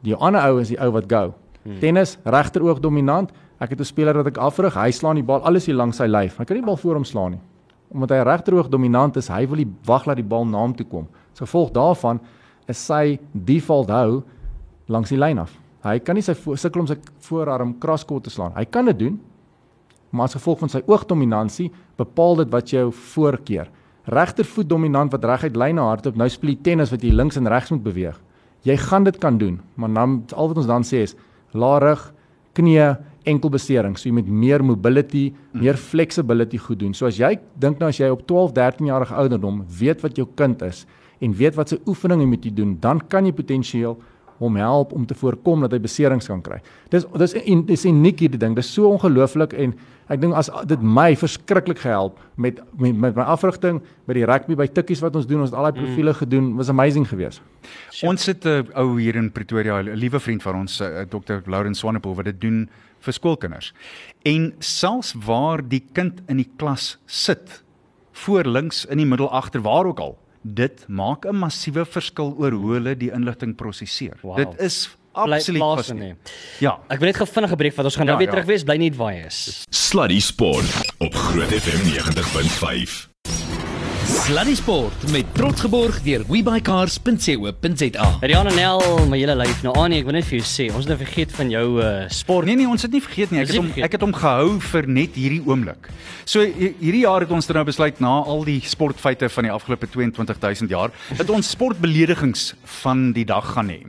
[0.05, 1.35] die ander ou is die ou wat go.
[1.81, 3.33] Tennis regteroog dominant.
[3.59, 6.07] Ek het 'n speler wat ek afrig, hy slaan die bal alles hier langs sy
[6.07, 6.37] lyf.
[6.37, 7.41] Hy kan nie die bal voor hom slaan nie.
[7.93, 10.87] Omdat hy regteroog dominant is, hy wil die wag laat die bal na hom toe
[10.87, 11.09] kom.
[11.33, 12.21] As gevolg daarvan
[12.69, 14.23] is sy default hou
[14.89, 15.53] langs die lyn af.
[15.83, 18.53] Hy kan nie sy sukkel om sy voorarm kraskot te slaan.
[18.57, 19.21] Hy kan dit doen,
[20.15, 23.71] maar as gevolg van sy oogdominansie bepaal dit wat jou voorkeur.
[24.15, 27.73] Regtervoet dominant wat reguit lyne hardloop, nou speel jy tennis wat jy links en regs
[27.75, 28.21] moet beweeg.
[28.65, 31.17] Jy gaan dit kan doen, maar dan al wat ons dan sê is
[31.53, 32.07] lae rug,
[32.55, 32.79] knie,
[33.29, 33.97] enkelbesering.
[33.99, 36.95] So jy moet meer mobility, meer flexibility goed doen.
[36.95, 40.29] So as jy dink nou as jy op 12, 13 jarige ouderdom weet wat jou
[40.39, 40.85] kind is
[41.25, 43.97] en weet wat se oefeninge moet jy doen, dan kan jy potensieel
[44.43, 46.59] hom help om te voorkom dat hy beserings kan kry.
[46.93, 48.57] Dis dis en dis uniek hierdie ding.
[48.59, 49.77] Dis so ongelooflik en
[50.09, 54.55] ek dink as dit my verskriklik gehelp met met, met my afrigting by die rugby
[54.55, 57.43] by tikkies wat ons doen, ons het al daai profile gedoen, was amazing geweest.
[58.03, 61.43] Ons het 'n ou hier in Pretoria, 'n liewe vriend van ons, uh, Dr.
[61.47, 62.69] Laurens Swanepoel wat dit doen
[63.01, 63.73] vir skoolkinders.
[64.23, 67.63] En selfs waar die kind in die klas sit,
[68.13, 72.53] voor links, in die middel, agter, waar ook al, dit maak 'n massiewe verskil oor
[72.53, 74.17] hoe hulle die inligting prosesseer.
[74.23, 74.37] Wow.
[74.37, 76.19] Dit is absoluut plaas fascinerend.
[76.61, 76.79] in Ja.
[76.89, 77.85] Ek wil net gou vinnig 'n breek vat.
[77.85, 78.33] Ons gaan nou Ja, weer ja.
[78.35, 78.63] terug wees.
[78.65, 79.65] Bly net waar jy is.
[79.71, 83.14] Sluddy Sport op Groot FM 90.5.
[84.25, 88.07] Sluddy Sport met trots geborg deur webycars.co.za.
[88.25, 89.59] Rihanna Nel, my hele lyf.
[89.67, 91.91] Nou Annie, ek wil net vir jou sê, ons het nou vergeet van jou uh
[92.13, 92.49] sport.
[92.49, 93.43] Nee nee, ons het nie vergeet nie.
[93.43, 95.91] Ek het nie hom ek het hom gehou vir net hierdie oomblik.
[96.25, 99.53] So hi- hierdie jaar het ons dan nou besluit na al die sportfeite van die
[99.53, 103.83] afgelope 22000 jaar dat ons sportbeledigings van die dag gaan hê.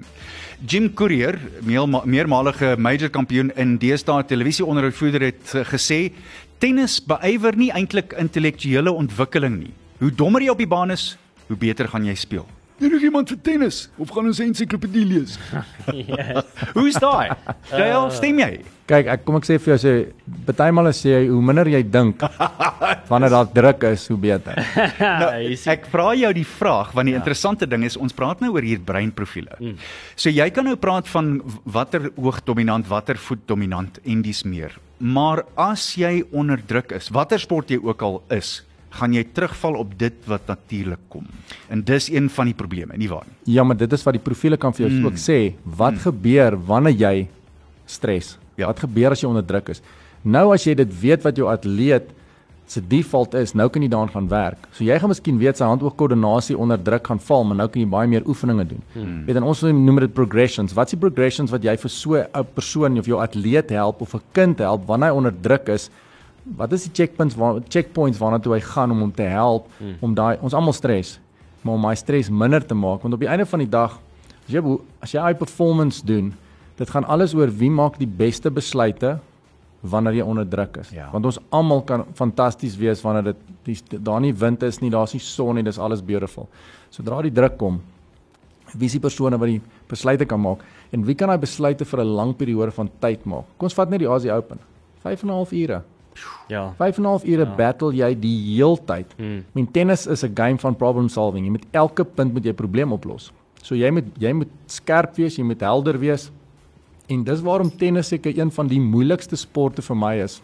[0.67, 6.09] Jim Courier, meermalige major kampioen in deesdae televisieonderhoudsvoerder het uh, gesê
[6.63, 9.73] tennis beywer nie eintlik intellektuele ontwikkeling nie.
[9.99, 11.13] Hoe dommer jy op die baan is,
[11.47, 12.45] hoe beter gaan jy speel.
[12.75, 15.37] Jy nog iemand vir tennis of gaan ons ensiklopedie lees?
[15.95, 16.41] yes.
[16.75, 17.31] Hoe's daai?
[17.71, 18.49] Jy stem jy?
[18.85, 19.93] Kyk, ek kom ek sê vir jou sê
[20.45, 22.21] partymal as jy hoe minder jy dink
[23.09, 24.59] wanneer daar druk is, hoe beter.
[24.99, 25.71] Nou, sien.
[25.77, 27.23] ek vra jou die vraag want die ja.
[27.23, 29.55] interessante ding is ons praat nou oor hier breinprofiele.
[29.57, 29.79] Mm.
[30.19, 34.75] So jy kan nou praat van watter oog dominant, watter voet dominant en dis meer.
[34.99, 38.59] Maar as jy onder druk is, watter sport jy ook al is,
[38.95, 41.27] gaan jy terugval op dit wat natuurlik kom.
[41.69, 43.55] En dis een van die probleme, nie waar nie?
[43.55, 45.05] Ja, maar dit is wat die profile kan vir jou mm.
[45.09, 45.39] ook sê.
[45.63, 46.03] Wat mm.
[46.07, 47.15] gebeur wanneer jy
[47.85, 48.35] stres?
[48.55, 48.69] Ja.
[48.71, 49.83] Wat gebeur as jy onder druk is?
[50.23, 52.13] Nou as jy dit weet wat jou atleet
[52.65, 54.63] se default is, nou kan jy daaraan gaan werk.
[54.73, 57.89] So jy gaan miskien weet sy hand-oog-koördinasie onder druk gaan val, maar nou kan jy
[57.91, 58.81] baie meer oefeninge doen.
[58.95, 59.19] Hmm.
[59.27, 60.73] Weet dan ons noem dit progressions.
[60.73, 64.15] Wat is die progressions wat jy vir so 'n persoon of jou atleet help of
[64.15, 65.89] 'n kind help wanneer hy onder druk is?
[66.45, 69.97] Wat is die checkpoints waar checkpoints waarna toe hy gaan om hom te help hmm.
[70.05, 71.19] om daai ons almal stres,
[71.63, 73.97] maar om my stres minder te maak want op die einde van die dag
[74.45, 74.61] as jy
[75.01, 76.33] as jy high performance doen,
[76.77, 79.15] dit gaan alles oor wie maak die beste besluite
[79.85, 80.91] wanneer jy onder druk is.
[80.93, 81.09] Ja.
[81.13, 85.13] Want ons almal kan fantasties wees wanneer dit die, daar nie wind is nie, daar's
[85.13, 86.49] nie son nie, dis alles beautiful.
[86.93, 87.81] Sodra die druk kom,
[88.73, 92.01] wie is die persone wat die besluite kan maak en wie kan daai besluite vir
[92.01, 93.45] 'n lang periode van tyd maak?
[93.57, 94.59] Kom ons vat net die Asie Open.
[95.03, 95.83] 5 en 'n half ure.
[96.47, 96.73] Ja.
[96.77, 97.55] 5 en 'n half ure ja.
[97.55, 99.13] battle jy die heeltyd.
[99.17, 99.43] Hmm.
[99.53, 101.45] Min tennis is 'n game van problem solving.
[101.45, 103.31] Jy moet elke punt moet jy 'n probleem oplos.
[103.61, 106.31] So jy moet jy moet skerp wees, jy moet helder wees.
[107.07, 110.41] En dis waarom tennis seker een van die moeilikste sporte vir my is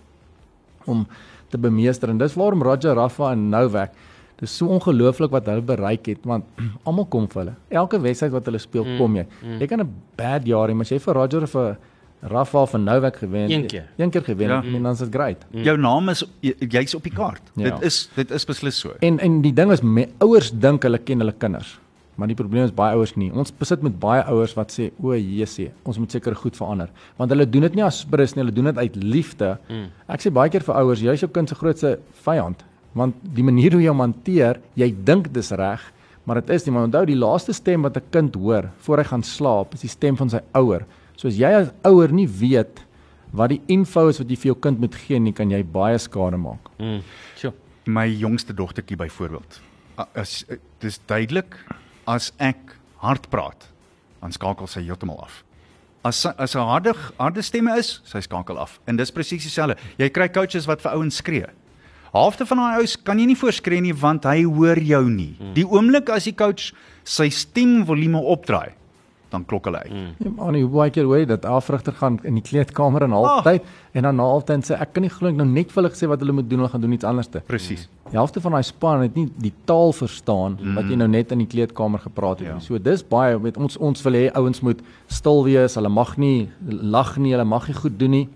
[0.86, 1.08] om
[1.50, 3.92] te bemeester en dis waarom Roger Rafa en Novak
[4.40, 6.44] dis so ongelooflik wat hulle bereik het want
[6.86, 7.56] almal kom vir hulle.
[7.70, 9.26] Elke wedstryd wat hulle speel, Mm, kom jy.
[9.44, 9.60] mm.
[9.60, 11.78] Jy kan 'n bad jaar hê, maar as jy vir Roger of vir
[12.22, 13.88] Rafa of vir Novak gewen, Een keer.
[13.98, 14.62] een keer gewen, Ja.
[14.64, 14.80] ja.
[14.80, 15.46] dan is dit great.
[15.52, 15.62] Mm.
[15.64, 17.42] Jou naam is jy- jy's op die kaart.
[17.56, 17.64] Ja.
[17.70, 18.92] Dit is dit is beslis so.
[19.00, 21.80] En en die ding is me, ouers dink hulle ken hulle kinders.
[22.16, 23.32] Maar die probleem is baie ouers nie.
[23.34, 27.30] Ons besit met baie ouers wat sê, "O, Jesusie, ons moet seker goed verander." Want
[27.32, 29.58] hulle doen dit nie as sprus nie, hulle doen dit uit liefde.
[29.70, 29.86] Mm.
[30.08, 33.44] Ek sê baie keer vir ouers, jy is jou kind se grootste vyand, want die
[33.44, 35.80] manier hoe jy hom hanteer, jy dink dis reg,
[36.26, 36.74] maar dit is nie.
[36.74, 39.90] Maar onthou, die laaste stem wat 'n kind hoor voor hy gaan slaap, is die
[39.90, 40.86] stem van sy ouer.
[41.22, 42.82] So as jy as ouer nie weet
[43.38, 46.00] wat die info is wat jy vir jou kind moet gee nie, kan jy baie
[46.02, 46.72] skade maak.
[46.82, 47.04] Mm.
[47.38, 47.54] Sjoe.
[47.86, 49.60] My jongste dogtertjie byvoorbeeld.
[50.18, 51.56] As eh, dis duidelik
[52.10, 53.68] as ek hard praat,
[54.22, 55.44] dan skakel sy heeltemal af.
[56.04, 58.80] As sy- as 'n harde harde stemme is, sy skakel af.
[58.88, 59.78] En dis presies dieselfde.
[60.00, 61.46] Jy kry coaches wat vir ouens skree.
[62.14, 65.38] Halfte van daai ouens kan jy nie voorskree nie want hy hoor jou nie.
[65.54, 66.74] Die oomblik as die coach
[67.06, 68.74] sy stem volume opdraai,
[69.32, 69.92] dan klok hulle uit.
[70.20, 73.12] Ja, maar nie hoe baie keer hoor jy dat afrigter gaan in die kleedkamer en
[73.16, 73.64] halftyd
[73.94, 76.08] en dan na halftyd sê ek kan nie glo ek nou net vir hulle gesê
[76.12, 77.42] wat hulle moet doen, hulle gaan doen iets anderste.
[77.48, 77.88] Presies.
[78.12, 80.76] Die helfte van daai span het nie die taal verstaan mm.
[80.76, 82.54] wat jy nou net in die kleedkamer gepraat het Ja.
[82.56, 82.62] nie.
[82.62, 86.50] So dis baie met ons ons wil hê ouens moet stil wees, hulle mag nie
[86.68, 88.30] lag nie, hulle mag nie goed doen nie.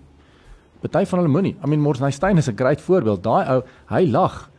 [0.82, 1.56] Party van hulle moenie.
[1.64, 3.22] I mean Morsneystein is 'n great voorbeeld.
[3.22, 4.50] Daai ou, hy lag.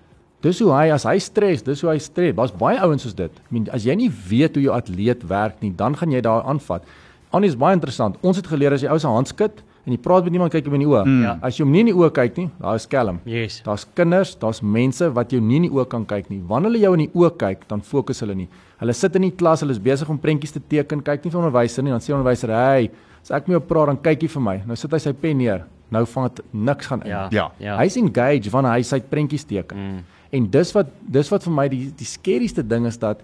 [0.45, 2.35] Dis hoe hy as hy stres, dis hoe hy stres.
[2.37, 3.31] Daar's baie ouens soos dit.
[3.31, 6.45] I mean as jy nie weet hoe jou atleet werk nie, dan gaan jy daar
[6.45, 6.85] aanvat.
[7.33, 8.19] Annie is baie interessant.
[8.21, 10.67] Ons het geleer as jy ou se hand skud en jy praat met iemand kyk
[10.67, 11.01] hom in die oë.
[11.07, 11.23] Mm.
[11.23, 11.33] Ja.
[11.47, 13.21] As jy hom nie in die oë kyk nie, daar is skelm.
[13.27, 13.61] Yes.
[13.65, 16.41] Daar's kinders, daar's mense wat jou nie in die oë kan kyk nie.
[16.47, 18.49] Wanneer hulle jou in die oë kyk, dan fokus hulle nie.
[18.81, 21.39] Hulle sit in die klas, hulle is besig om prentjies te teken, kyk nie vir
[21.41, 22.91] onderwyser nie, dan sê onderwyser: "Hey,
[23.23, 25.37] as ek met jou praat, dan kyk jy vir my." Nou sit hy sy pen
[25.37, 25.65] neer.
[25.89, 27.07] Nou vang dit niks gaan in.
[27.07, 27.27] Ja.
[27.31, 27.51] Ja.
[27.59, 27.77] Ja.
[27.79, 29.77] Hy's engaged wanneer hy sy prentjies teken.
[29.77, 30.03] Mm.
[30.31, 33.21] En dis wat dis wat vir my die die skerieste ding is dat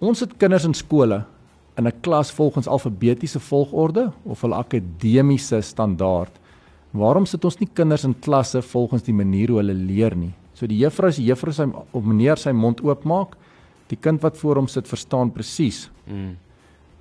[0.00, 1.24] ons het kinders in skole
[1.76, 6.32] in 'n klas volgens alfabetiese volgorde of hul akademiese standaard.
[6.92, 10.32] Waarom sit ons nie kinders in klasse volgens die manier hoe hulle leer nie?
[10.54, 13.36] So die juffrou die juffrou sy of meneer sy mond oopmaak,
[13.88, 16.36] die kind wat voor hom sit verstaan presies Mm.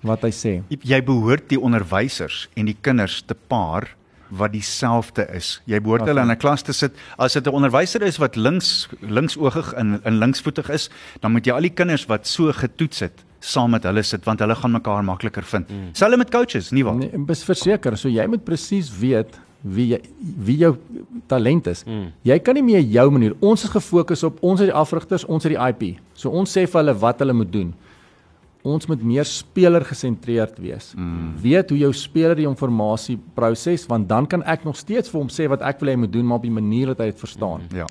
[0.03, 0.63] wat hy sê.
[0.69, 3.95] Jy behoort die onderwysers en die kinders te paar
[4.29, 5.61] wat dieselfde is.
[5.65, 6.31] Jy behoort Wat hulle in?
[6.31, 6.93] 'n klas te sit.
[7.17, 11.53] As dit 'n onderwyser is wat links linksoogig en en linksvoetig is, dan moet jy
[11.53, 15.03] al die kinders wat so getoets het saam met hulle sit want hulle gaan mekaar
[15.03, 15.69] makliker vind.
[15.69, 15.89] Mm.
[15.93, 16.95] Selfs met coaches, nie waar?
[16.95, 19.99] Nee, bes verseker, so jy moet presies weet wie jy
[20.45, 20.75] wie jou
[21.27, 21.83] talent is.
[21.85, 22.11] Mm.
[22.21, 23.33] Jy kan nie meer jou manier.
[23.41, 25.99] Ons is gefokus op ons het die afrigters, ons het die IP.
[26.13, 27.73] So ons sê vir hulle wat hulle moet doen.
[28.65, 30.93] Ons moet meer speler gesentreerd wees.
[30.97, 31.35] Mm.
[31.43, 35.29] Weet hoe jou speler die inligting proses want dan kan ek nog steeds vir hom
[35.29, 37.67] sê wat ek wil hy moet doen maar op die manier wat hy dit verstaan.
[37.69, 37.83] Mm.
[37.83, 37.85] Ja.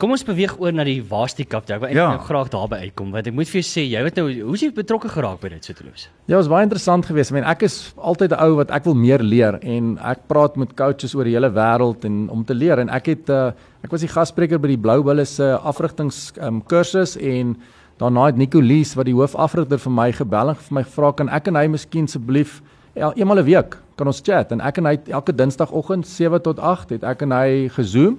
[0.00, 1.66] Kom ons beweeg oor na die Varsity Cup.
[1.68, 2.14] Ek wil eintlik Ja.
[2.16, 4.70] nou graag daarby uitkom want ek moet vir jou sê, jy weet nou, hoe's jy
[4.72, 6.06] betrokke geraak by dit Soteloos?
[6.24, 7.30] Ja, dit was baie interessant geweest.
[7.30, 10.56] Ek meen ek is altyd 'n ou wat ek wil meer leer en ek praat
[10.56, 13.52] met coaches oor die hele wêreld en om te leer en ek het uh,
[13.84, 17.58] ek was die gasspreker by die Blou Bulle se afrigtings um, kursus en
[18.00, 21.28] daarna het Nico Lees wat die hoofafrigter vir my gebel en vir my gevra kan
[21.28, 22.62] ek en hy miskien asseblief
[22.96, 26.58] el- eenmal 'n week kan ons chat en ek en hy elke dinsdagoggend 7 tot
[26.58, 28.18] 8 het ek en hy gezoom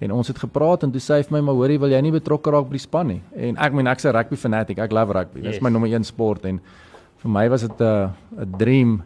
[0.00, 2.12] En ons het gepraat en toe sê hy vir my maar hoorie wil jy nie
[2.12, 3.20] betrokke raak by die span nie.
[3.34, 4.78] En ek meen ek's 'n rugby fanatic.
[4.78, 5.40] Ek love rugby.
[5.42, 5.60] Dis Yes.
[5.60, 6.60] my nommer 1 sport en
[7.18, 9.02] vir my was dit 'n 'n dream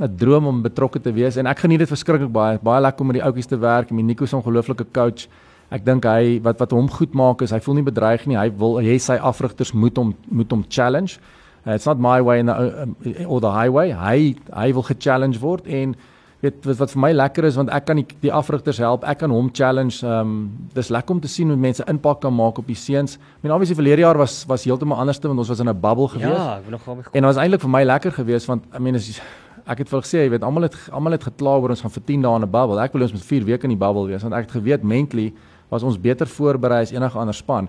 [0.00, 2.58] 'n droom om betrokke te wees en ek geniet dit verskriklik baie.
[2.62, 3.90] Baie lekker om met die ouetjies te werk.
[3.90, 5.28] My Nico is 'n ongelooflike coach.
[5.72, 8.36] Ek dink hy wat wat hom goed maak is hy voel nie bedreig nie.
[8.36, 11.18] Hy wil hy sy afrigters moet hom moet hom challenge.
[11.64, 13.92] Uh, it's not my way in the, uh, or the highway.
[13.94, 15.94] Hy hy wil ge-challenge word en
[16.42, 19.06] weet wat, wat vir my lekker is want ek kan die, die afrigters help.
[19.08, 20.00] Ek kan hom challenge.
[20.02, 20.32] Ehm um,
[20.74, 23.16] dis lekker om te sien hoe mense impak kan maak op die seuns.
[23.16, 25.80] I mean obviously verlede jaar was was heeltemal anders te want ons was in 'n
[25.80, 26.36] bubble gewees.
[26.36, 28.78] Ja, ek wil nog gaan En dit was eintlik vir my lekker geweest want I
[28.78, 29.20] mean as
[29.66, 32.02] ek het vir gesê, jy weet almal het almal het gekla oor ons gaan vir
[32.04, 32.82] 10 dae in 'n bubble.
[32.82, 35.32] Ek wil ons met 4 weke in die bubble wees want ek het geweet mentally
[35.72, 37.68] was ons beter voorberei as enige ander span.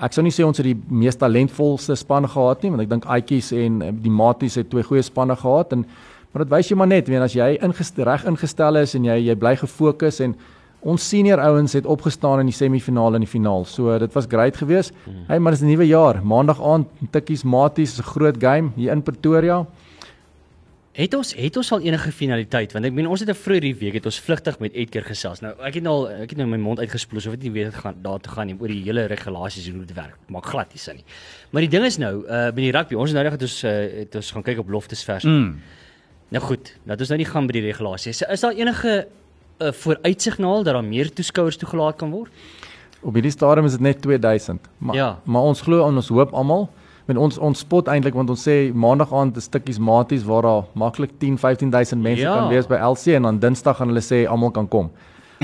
[0.00, 3.08] Ek sou nie sê ons het die mees talentvolste span gehad nie want ek dink
[3.08, 5.84] Aitjies en eh, die Maties het twee goeie spanne gehad en
[6.30, 9.18] maar dit wys jy maar net, weet as jy ingestel reg ingestel is en jy
[9.26, 10.36] jy bly gefokus en
[10.80, 13.66] ons senior ouens het opgestaan in die semifinale en die finaal.
[13.68, 14.94] So dit was great geweest.
[15.04, 15.26] Mm.
[15.28, 16.22] Hey, maar dis 'n nuwe jaar.
[16.24, 19.66] Maandag aand Tikkies Maties is 'n groot game hier in Pretoria.
[21.00, 23.74] Het ons het ons al enige finaliteit want ek meen ons het 'n vroeër die
[23.74, 25.40] week het ons vlugtig met Edgar gesels.
[25.40, 27.70] Nou ek het nou al ek het nou my mond uitgespoel of ek nie weet
[27.70, 30.16] dit gaan daar te gaan nie oor die hele regulasies en hoe dit werk.
[30.28, 31.04] Maak glad nie sin nie.
[31.50, 33.70] Maar die ding is nou uh by die rugby ons nou net het ons uh,
[33.70, 35.24] het ons gaan kyk op Loftesvers.
[35.24, 35.60] Mm.
[36.28, 38.22] Nou goed, dat ons nou nie gaan by die regulasies.
[38.22, 39.06] Is daar enige
[39.58, 42.30] uh, vooruitsignaal dat daar meer toeskouers toegelaat kan word?
[43.02, 44.68] Op hierdie stadium is dit net 2000.
[44.78, 45.18] Maar Ja.
[45.24, 46.68] maar ons glo en ons hoop almal
[47.10, 50.62] met ons ons spot eintlik want ons sê maandag aand is stukkies maties waar daar
[50.78, 52.34] maklik 10 15000 mense Ja.
[52.38, 54.90] kan wees by LC en dan Dinsdag gaan hulle sê almal kan kom.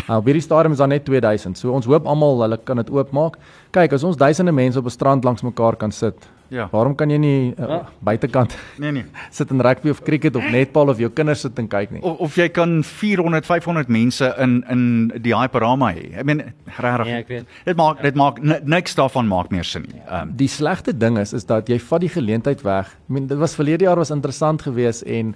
[0.09, 1.57] Nou op hierdie stadium is daar net 2000.
[1.59, 3.39] So ons hoop almal hulle kan dit oopmaak.
[3.73, 6.15] Kyk, as ons duisende mense op 'n strand langs mekaar kan sit.
[6.49, 6.69] Ja.
[6.71, 7.79] Waarom kan jy nie uh, Ja.
[8.01, 9.05] buitekant Nee nee.
[9.31, 12.03] sit in rugby of cricket of netbal of jou kinders sit en kyk nie?
[12.03, 14.83] Of, of jy kan 400 500 mense in in
[15.23, 16.13] die Hyperama hê.
[16.21, 16.43] Ek meen
[16.79, 17.07] regtig.
[17.11, 17.47] Ja, ek weet.
[17.67, 20.01] Dit maak dit maak ni- niks daarvan maak meer sin nie.
[20.07, 22.87] Ehm um, Die slegte ding is is dat jy vat die geleentheid weg.
[22.95, 25.35] Ek meen dit was verlede jaar was interessant geweest en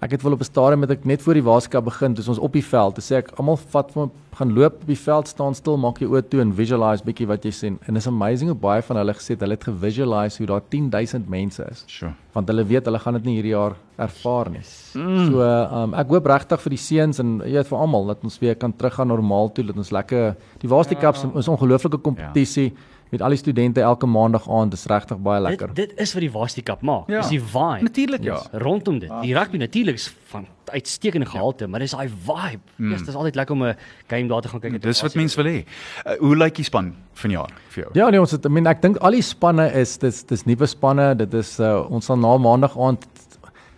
[0.00, 2.38] ek het wel op 'n stadium met ek net voor die Waarskap begin, dis ons
[2.38, 2.94] op die veld.
[2.94, 6.10] Toe sê ek almal vat van gaan loop op die veld, staan stil, maak jou
[6.10, 7.78] oë toe en visualize bietjie wat jy sien.
[7.86, 11.28] En dis amazing hoe baie van hulle gesê het hulle het gevisualize hoe daar 10000
[11.28, 11.84] mense is.
[11.86, 12.12] sure.
[12.32, 14.62] Want hulle weet hulle gaan dit nie hierdie jaar ervaar nie.
[14.94, 15.26] Mm.
[15.26, 18.38] So um, ek hoop regtig vir die seuns en jy weet vir almal dat ons
[18.38, 22.72] weer kan teruggaan normaal toe, dat ons lekker die Waarskap Cup is 'n ongelooflike kompetisie.
[23.10, 25.72] Met al die studente elke maandag aand is regtig baie lekker.
[25.74, 27.08] Dit, dit is wat die Varsity Cup maak.
[27.10, 27.24] Ja.
[27.24, 27.82] Dis die vibe.
[27.82, 28.38] Natuurlik ja.
[28.52, 29.10] Rondom dit.
[29.24, 32.62] Die rugby natuurlik is van uitstekende gehalte, maar dis daai vibe.
[32.76, 32.92] Mm.
[32.94, 34.82] Yes, dis altyd lekker om 'n game daar te gaan kyk.
[34.82, 35.64] Dis wat mense wil hê.
[36.06, 37.90] Uh, hoe lyk die span vanjaar vir jou?
[37.94, 40.66] Ja nee, ons het ek meen ek dink al die spanne is dis dis nuwe
[40.66, 41.16] spanne.
[41.16, 43.06] Dit is uh, ons sal na maandag aand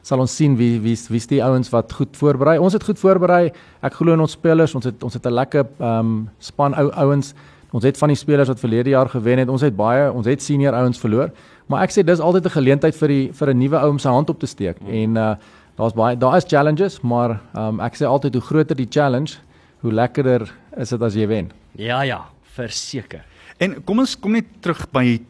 [0.03, 2.59] sal ons sien wie wie wie's die ouens wat goed voorberei.
[2.59, 3.53] Ons het goed voorberei.
[3.83, 4.75] Ek glo in ons spelers.
[4.75, 7.35] Ons het ons het 'n lekker ehm um, span ou ouens.
[7.73, 9.49] Ons het van die spelers wat verlede jaar gewen het.
[9.49, 11.33] Ons het baie ons het senior ouens verloor.
[11.67, 14.09] Maar ek sê dis altyd 'n geleentheid vir die vir 'n nuwe ou om sy
[14.09, 14.81] hand op te steek.
[14.81, 14.89] Mm.
[14.89, 15.35] En uh
[15.77, 19.41] daar's baie daar is challenges, maar um, ek sê altyd hoe groter die challenge,
[19.81, 21.51] hoe lekkerder is dit as jy wen.
[21.81, 23.25] Ja ja, verseker.
[23.59, 25.21] En kom ons kom net terug by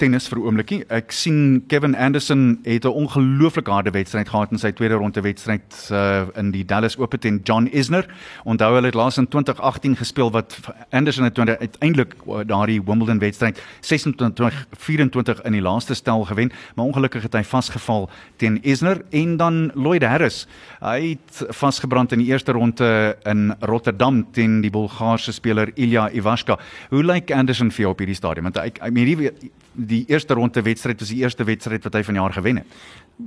[0.00, 0.84] tennis vir 'n oombliekie.
[0.88, 5.88] Ek sien Kevin Anderson het 'n ongelooflike harde wedstryd gehad in sy tweede ronde wedstryd
[5.92, 8.06] uh, in die Dallas Open teen John Isner.
[8.44, 10.58] Onthou hulle het laas in 2018 gespeel wat
[10.90, 17.22] Anderson het uiteindelik uh, daardie Wimbledon wedstryd 26-24 in die laaste stel gewen, maar ongelukkig
[17.22, 20.46] het hy vasgeval teen Isner en dan Lloyd Harris.
[20.80, 26.58] Hy het vasgebrand in die eerste ronde in Rotterdam teen die Bulgaarse speler Ilya Ivashka.
[26.88, 28.44] Hoe lyk Anderson vir jou op hierdie stadium?
[28.44, 32.02] Want ek ek meen hierdie die eerste ronde wedstryd was die eerste wedstryd wat hy
[32.02, 32.66] vanjaar gewen het.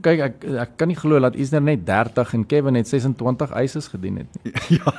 [0.04, 3.88] Kyk ek ek kan nie glo dat Isner net 30 en Kevin net 26 eises
[3.88, 4.54] gedien het nie.
[4.80, 4.94] ja,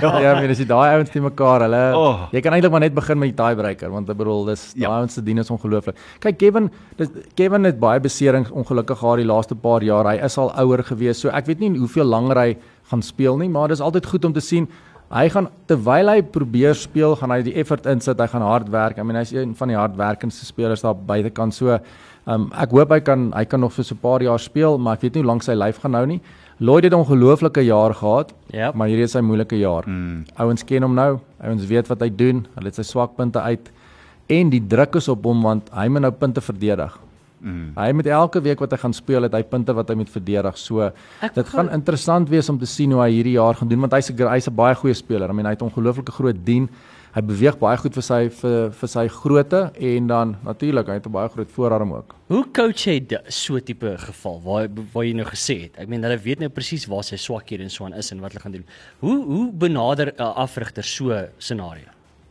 [0.00, 2.26] ja, ek meen as jy daai ouens te mekaar, hulle Oh.
[2.32, 4.96] jy kan eintlik maar net begin met die tiebreaker want ek bedoel dis daai Ja.
[4.98, 5.96] ouens se dien is ongelooflik.
[6.24, 10.08] Kyk Kevin, dis Kevin het baie beserings ongelukkig gehad die laaste paar jaar.
[10.10, 11.20] Hy is al ouer gewees.
[11.20, 12.56] So ek weet nie hoeveel langer hy
[12.90, 14.66] gaan speel nie, maar dis altyd goed om te sien
[15.10, 18.98] Hy gaan terwyl hy probeer speel, gaan hy die effort insit, hy gaan hard werk.
[18.98, 21.54] I mean hy's een van die hardwerkendste spelers daar buitekant.
[21.56, 21.78] So,
[22.30, 24.94] um, ek hoop hy kan hy kan nog vir so 'n paar jaar speel, maar
[24.94, 26.20] ek weet nie hoe lank sy lyf gaan hou nie.
[26.60, 28.70] Lloyd het 'n ongelooflike jaar gehad, Ja.
[28.74, 29.82] maar hierdie is sy moeilike jaar.
[29.86, 30.24] Mm.
[30.38, 33.70] Ouens ken hom nou, ouens weet wat hy doen, hulle het sy swakpunte uit
[34.28, 36.98] en die druk is op hom want hy moet nou punte verdedig.
[37.42, 37.72] Mm.
[37.76, 40.56] Hy moet elke week wat hy gaan speel, het hy punte wat hy moet verdedig.
[40.58, 40.80] So
[41.22, 43.80] Ek dit gaan- gaan interessant wees om te sien hoe hy hierdie jaar gaan doen
[43.80, 45.28] want hy's 'n hy's 'n baie goeie speler.
[45.30, 46.68] I mean hy het ongelooflike groot dien.
[47.12, 51.06] Hy beweeg baie goed vir sy vir vir sy grootte en dan natuurlik hy het
[51.06, 52.14] 'n baie groot voorarm ook.
[52.28, 55.76] Hoe coach di- so tipe geval waar waar jy nou gesê het?
[55.78, 58.32] Ek meen hulle weet nou presies waar sy swakhede en so aan is en wat
[58.32, 58.64] hulle gaan doen.
[59.00, 61.88] Hoe hoe benader 'n afrigter so 'n scenario?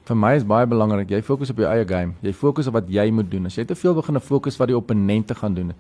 [0.10, 2.16] Vir my is baie belangrik jy fokus op jou eie game.
[2.26, 3.46] Jy fokus op wat jy moet doen.
[3.46, 5.76] As jy te veel begin fokus wat die opponente gaan doen,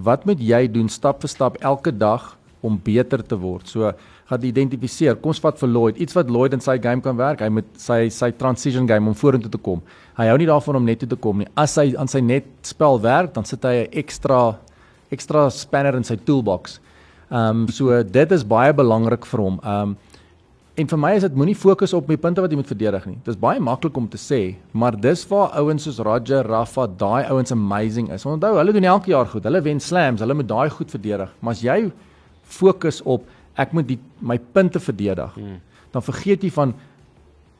[0.00, 2.30] wat moet jy doen stap vir stap elke dag
[2.64, 3.68] om beter te word.
[3.68, 3.90] So
[4.30, 5.18] gaan identifiseer.
[5.20, 7.44] Kom ons vat vir Lloyd, iets wat Lloyd in sy game kan werk.
[7.44, 9.84] Hy met sy sy transition game om vorentoe te kom.
[10.16, 11.50] Hy hou nie daarvan om net toe te kom nie.
[11.52, 14.56] As hy aan sy net spel werk, dan sit hy 'n ekstra
[15.12, 16.80] ekstra spanner in sy toolbox.
[17.30, 19.60] Ehm um, so dit is baie belangrik vir hom.
[19.60, 19.96] Ehm um,
[20.74, 23.16] en vir my is dit moenie fokus op die punte wat jy moet verdedig nie.
[23.22, 24.40] Dit is baie maklik om te sê,
[24.74, 28.26] maar dis waar ouens soos Roger, Rafa, daai ouens amazing is.
[28.26, 29.46] Onthou, hulle doen elke jaar goed.
[29.46, 31.30] Hulle wen slams, hulle moet daai goed verdedig.
[31.40, 31.78] Maar as jy
[32.58, 33.28] fokus op
[33.60, 35.62] ek moet die my punte verdedig, hmm.
[35.94, 36.74] dan vergeet jy van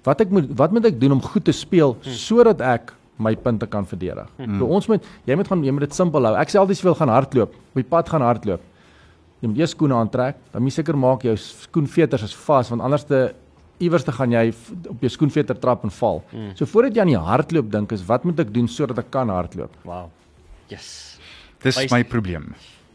[0.04, 2.18] wat ek moet wat moet ek doen om goed te speel hmm.
[2.18, 4.26] sodat ek my punte kan verdedig.
[4.40, 4.58] Hmm.
[4.58, 6.34] So ons moet jy moet gaan jy moet dit simpel hou.
[6.40, 8.70] Ek sê altyd jy wil gaan hardloop, op die pad gaan hardloop.
[9.42, 13.04] Jy moet eers skoene aantrek, dan moet seker maak jou skoenveters is vas want anders
[13.04, 13.34] te
[13.82, 14.44] iewers te gaan jy
[14.88, 16.22] op jou skoenveter trap en val.
[16.30, 16.52] Hmm.
[16.58, 19.32] So voordat jy aan die hardloop dink is wat moet ek doen sodat ek kan
[19.32, 19.74] hardloop?
[19.84, 20.08] Wow.
[20.70, 21.18] Yes.
[21.64, 22.52] Dis my probleem.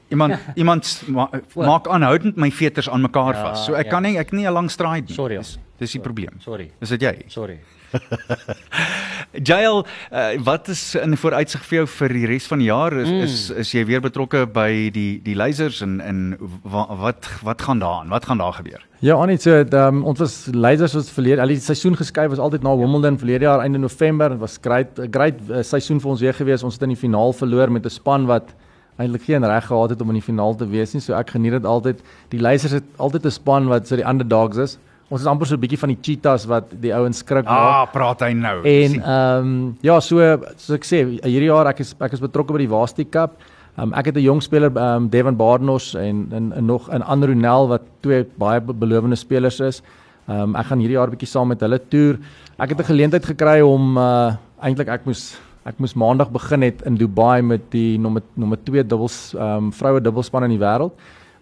[0.10, 3.66] Iemand iemand ma maak aanhoudend my veters aan mekaar ja, vas.
[3.68, 3.98] So ek ja.
[3.98, 5.14] kan nie ek nie 'n lang straai nie.
[5.14, 5.38] Sorry.
[5.38, 6.40] Dis, dis die probleem.
[6.40, 6.72] Sorry.
[6.82, 7.14] Is dit jy?
[7.28, 7.60] Sorry.
[9.50, 12.96] Jael, uh, wat is in vooruitsig vir jou vir die res van die jaar?
[12.98, 13.26] Is mm.
[13.26, 16.22] is, is jy weer betrokke by die die lasers en en
[16.64, 18.10] wa, wat wat gaan daaraan?
[18.14, 18.82] Wat gaan daar gebeur?
[19.06, 22.66] Ja, Annie, so um, ons was lasers was verlede, al die seisoen geskuif was altyd
[22.66, 24.34] na Wimbledon verlede jaar einde November.
[24.34, 26.66] Dit was great great uh, seisoen vir ons weer gewees.
[26.66, 28.56] Ons het in die finaal verloor met 'n span wat
[29.00, 31.02] eintlik geen reg gehad het om in die finaal te wees nie.
[31.02, 32.02] So ek geniet dit altyd.
[32.34, 34.78] Die lasers het altyd 'n span wat so die underdogs is.
[35.10, 37.74] Ons is amper so 'n bietjie van die cheetahs wat die ouens skrik maak.
[37.74, 38.62] Ah, praat hy nou.
[38.64, 40.18] En ehm um, ja, so
[40.56, 43.40] soos ek sê, hierdie jaar ek is ek is betrokke by die Waasti Cup.
[43.78, 47.02] Um, ek het 'n jong speler ehm um, Devon Barnos en en, en nog 'n
[47.02, 49.82] ander Ronel wat twee baie belowende spelers is.
[50.28, 52.20] Ehm um, ek gaan hierdie jaar bietjie saam met hulle toer.
[52.60, 56.82] Ek het 'n geleentheid gekry om uh eintlik ek moes ek moes maandag begin het
[56.86, 60.92] in Dubai met die nommer nommer 2 dubbels ehm um, vroue dubbelspan in die wêreld.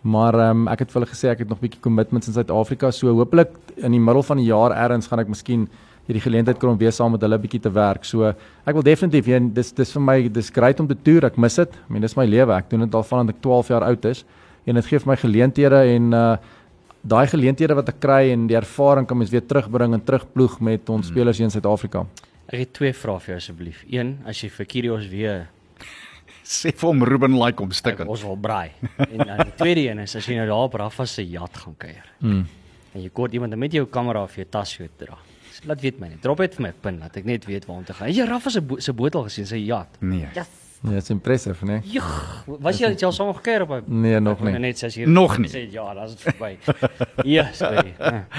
[0.07, 2.91] Maar ehm um, ek het vir hulle gesê ek het nog bietjie commitments in Suid-Afrika,
[2.95, 5.67] so hopelik in die middel van die jaar eers gaan ek miskien
[6.07, 8.05] hierdie geleentheid kry om weer saam met hulle bietjie te werk.
[8.07, 11.27] So ek wil definitief een dis dis vir my dis great om te toer.
[11.27, 11.73] Ek mis dit.
[11.75, 12.55] I mean dis my lewe.
[12.55, 14.23] Ek doen dit al vandat ek 12 jaar oud is
[14.67, 16.29] en dit gee vir my geleenthede en uh
[17.07, 20.89] daai geleenthede wat ek kry en die ervaring kan mens weer terugbring en terugploeg met
[20.89, 21.13] ons hmm.
[21.13, 22.01] spelers hier in Suid-Afrika.
[22.47, 23.83] Ek het twee vrae vir jou asseblief.
[23.87, 25.45] Een, as jy vir Kirios weer
[26.47, 28.07] sê vir hom Ruben like om stikken.
[28.07, 28.71] Ons wil braai.
[28.97, 31.75] En dan die tweede een is as jy nou daar op Rafa se yacht gaan
[31.77, 32.11] kuier.
[32.19, 32.45] Mm.
[32.93, 35.17] En jy kort iemand met jou kamera of jou tas so dra.
[35.65, 36.21] Laat weet my net.
[36.21, 38.13] Drop dit vir my pin dat ek net weet waar om te gaan.
[38.13, 39.99] Jy Rafa se bo se botel gesien, sy yacht.
[39.99, 40.29] Nee.
[40.35, 40.66] Yes.
[40.81, 41.79] Ja, dit is impressive, né?
[41.89, 42.05] Ja,
[42.45, 43.87] was jy al saam gekeer op?
[43.89, 44.53] Nee, nog nie.
[44.61, 45.09] Net sê hier.
[45.09, 45.49] Nog nie.
[45.49, 46.51] Sê ja, dit is verby.
[47.25, 47.95] ja, sorry.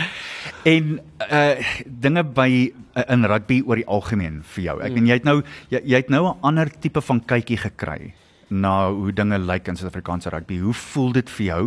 [0.74, 0.94] en
[1.26, 2.48] uh dinge by
[2.94, 4.78] uh, in rugby oor die algemeen vir jou.
[4.86, 5.40] Ek meen jy het nou
[5.72, 8.14] jy, jy het nou 'n ander tipe van kykie gekry
[8.48, 10.58] na hoe dinge lyk in Suid-Afrikaanse rugby.
[10.62, 11.62] Hoe voel dit vir jou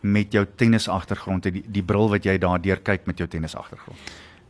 [0.00, 3.56] met jou tennis agtergrond en die, die bril wat jy daardeur kyk met jou tennis
[3.56, 3.98] agtergrond?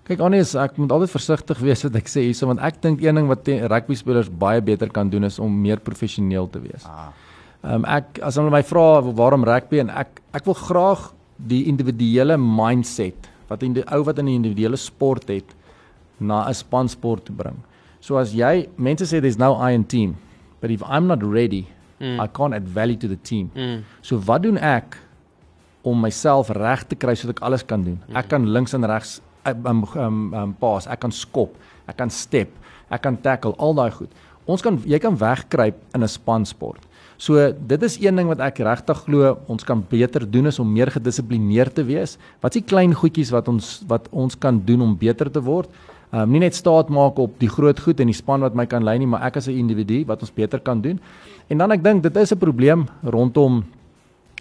[0.06, 3.18] Kyk Anies, ek moet altyd versigtig wees wat ek sê hierso want ek dink een
[3.18, 6.86] ding wat rugby spelers baie beter kan doen is om meer professioneel te wees.
[6.86, 7.10] Ah.
[7.64, 11.08] Ehm um, ek as hulle my vra waarom rugby en ek ek wil graag
[11.50, 15.56] die individuele mindset wat in die ou wat in die individuele sport het
[16.20, 17.58] na 'n spansport te bring.
[18.00, 20.16] So as jy mense sê there's no I in team,
[20.60, 21.66] but if I'm not ready,
[22.00, 22.20] mm.
[22.22, 23.50] I can't add value to the team.
[23.56, 23.82] Mm.
[24.02, 24.98] So wat doen ek
[25.82, 27.98] om myself reg te kry sodat ek alles kan doen?
[28.06, 28.16] Mm.
[28.16, 31.54] Ek kan links en regs um, um, um pass, ek kan skop,
[31.86, 32.50] ek kan step,
[32.90, 34.10] ek kan tackle, al daai goed.
[34.46, 36.82] Ons kan jy kan wegkruip in 'n spansport.
[37.16, 40.68] So dit is een ding wat ek regtig glo ons kan beter doen is om
[40.68, 42.18] meer gedissiplineerd te wees.
[42.40, 45.70] Wat is die klein goedjies wat ons wat ons kan doen om beter te word?
[46.12, 48.84] Um nie net staat maak op die groot goed en die span wat my kan
[48.84, 51.00] lei nie, maar ek as 'n individu wat ons beter kan doen.
[51.48, 53.64] En dan ek dink dit is 'n probleem rondom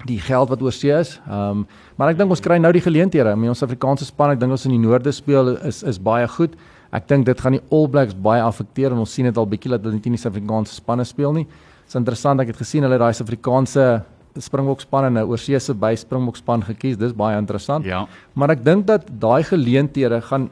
[0.06, 1.18] die geld wat oorsee is.
[1.26, 3.32] Ehm um, maar ek dink ons kry nou die geleenthede.
[3.32, 6.28] I mean, ons Afrikaanse span, ek dink ons in die noorde speel is is baie
[6.28, 6.58] goed.
[6.91, 9.72] Ek dink dit gaan die All Blacks baie afekteer en ons sien dit al bietjie
[9.72, 11.46] dat hulle nie die Suid-Afrikaanse spanne speel nie.
[11.46, 13.88] Dit is interessant ek het gesien hulle daai Suid-Afrikaanse
[14.36, 16.98] Springbok span en 'n oorseese by Springbok span gekies.
[16.98, 17.86] Dis baie interessant.
[17.86, 18.06] Ja.
[18.34, 20.50] Maar ek dink dat daai geleenthede gaan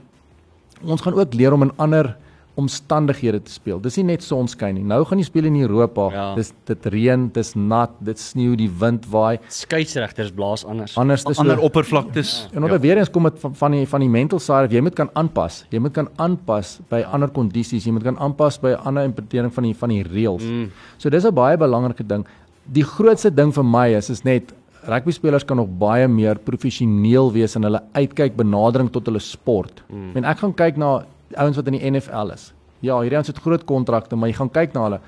[0.84, 2.16] ons gaan ook leer om in ander
[2.60, 3.80] omstandighede te speel.
[3.82, 4.84] Dis nie net sonskyn nie.
[4.86, 6.06] Nou gaan jy speel in Europa.
[6.14, 6.26] Ja.
[6.38, 9.40] Dis dit reën, dis nat, dit sneeu, die wind waai.
[9.54, 10.94] Skeieregters blaas anders.
[11.02, 12.36] Anders is ander oppervlaktes.
[12.44, 12.56] Ja.
[12.56, 12.80] En dan ja.
[12.86, 15.64] weer eens kom dit van, van die van die mental side, jy moet kan aanpas.
[15.74, 17.88] Jy moet kan aanpas by ander kondisies.
[17.88, 20.46] Jy moet kan aanpas by ander implementering van die van die reëls.
[20.46, 20.70] Mm.
[20.98, 22.28] So dis 'n baie belangrike ding.
[22.64, 24.54] Die grootste ding vir my is is net
[24.88, 29.84] rugby spelers kan nog baie meer professioneel wees in hulle uitkyk benadering tot hulle sport.
[29.90, 30.12] Mm.
[30.16, 31.06] En ek gaan kyk na
[31.40, 32.52] ouens wat in die NFL is.
[32.84, 35.00] Ja, hierdie ouens het groot kontrakte, maar jy gaan kyk na hulle.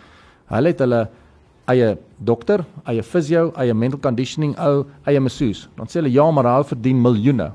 [0.52, 1.02] Hulle het hulle
[1.72, 5.66] eie dokter, eie fisio, eie mental conditioning ou, eie masseus.
[5.78, 7.50] Dan sê hulle ja, maar hy verdien miljoene.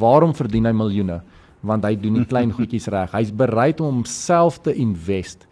[0.00, 1.20] Waarom verdien hy miljoene?
[1.66, 3.14] Want hy doen die klein goedjies reg.
[3.14, 5.46] Hy's bereid om homself te invest.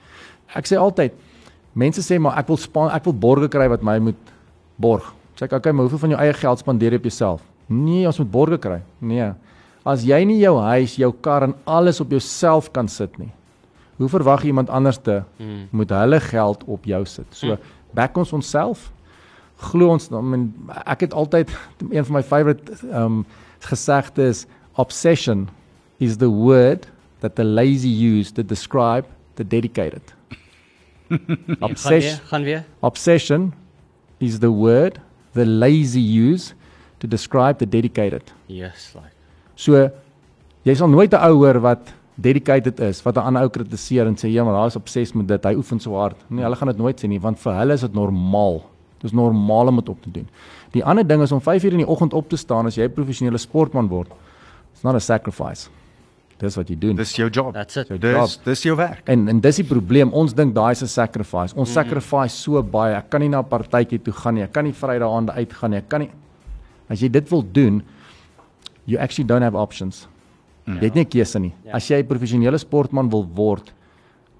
[0.54, 1.14] Ek sê altyd
[1.78, 4.34] mense sê maar ek wil span, ek wil borge kry wat my moet
[4.80, 5.06] borg.
[5.38, 7.46] Sê ek okay, maar hoeveel van jou eie geld spandeer jy op jouself?
[7.70, 8.82] Nee, ons moet borge kry.
[9.02, 9.32] Nee.
[9.84, 13.30] As jy nie jou huis, jou kar en alles op jouself kan sit nie.
[14.00, 15.68] Hoe verwag iemand anders te hmm.
[15.70, 17.28] moet hulle geld op jou sit?
[17.30, 17.72] So hmm.
[17.94, 18.90] back ons onsself.
[19.70, 20.48] Glo ons dan I mean,
[20.84, 21.52] ek het altyd
[21.90, 23.22] een van my favorite um
[23.64, 24.44] gesegdes
[24.80, 25.46] obsession
[26.02, 26.88] is the word
[27.20, 29.06] that the lazy use to describe
[29.36, 30.02] the dedicated.
[31.60, 32.18] Obsession.
[32.26, 32.64] Gaan weer.
[32.80, 33.52] Obsession
[34.18, 35.00] is the word
[35.34, 36.54] the lazy use
[36.98, 38.32] to describe the dedicated.
[38.46, 39.13] Yes, like.
[39.56, 39.90] So
[40.64, 44.16] jy sal nooit 'n ou hoor wat dedicated is, wat 'n ander ou kritiseer en
[44.16, 46.16] sê ja, maar daar's obses met dit, hy oefen so hard.
[46.28, 48.62] Nee, hulle gaan dit nooit sê nie, want vir hulle is dit normaal.
[49.00, 50.28] Dis normaal om dit op te doen.
[50.72, 52.92] Die ander ding is om 5:00 in die oggend op te staan as jy 'n
[52.92, 54.08] professionele sportman word.
[54.72, 55.68] It's not a sacrifice.
[56.38, 56.96] Dis wat jy doen.
[56.96, 57.52] Dis jou job.
[57.54, 57.86] That's it.
[57.86, 59.08] So dis dis jou werk.
[59.08, 60.12] En en dis die probleem.
[60.12, 61.54] Ons dink daai is 'n sacrifice.
[61.56, 61.74] Ons mm.
[61.74, 62.96] sacrifice so baie.
[62.96, 64.42] Ek kan nie na 'n partytjie toe gaan nie.
[64.42, 65.78] Ek kan nie Vrydag aand uitgaan nie.
[65.78, 66.10] Ek kan nie
[66.88, 67.82] As jy dit wil doen,
[68.86, 70.08] you actually don't have options.
[70.64, 70.78] Mm.
[70.80, 71.52] Jy het nie keuse nie.
[71.64, 71.72] Ja.
[71.76, 73.72] As jy 'n professionele sportman wil word,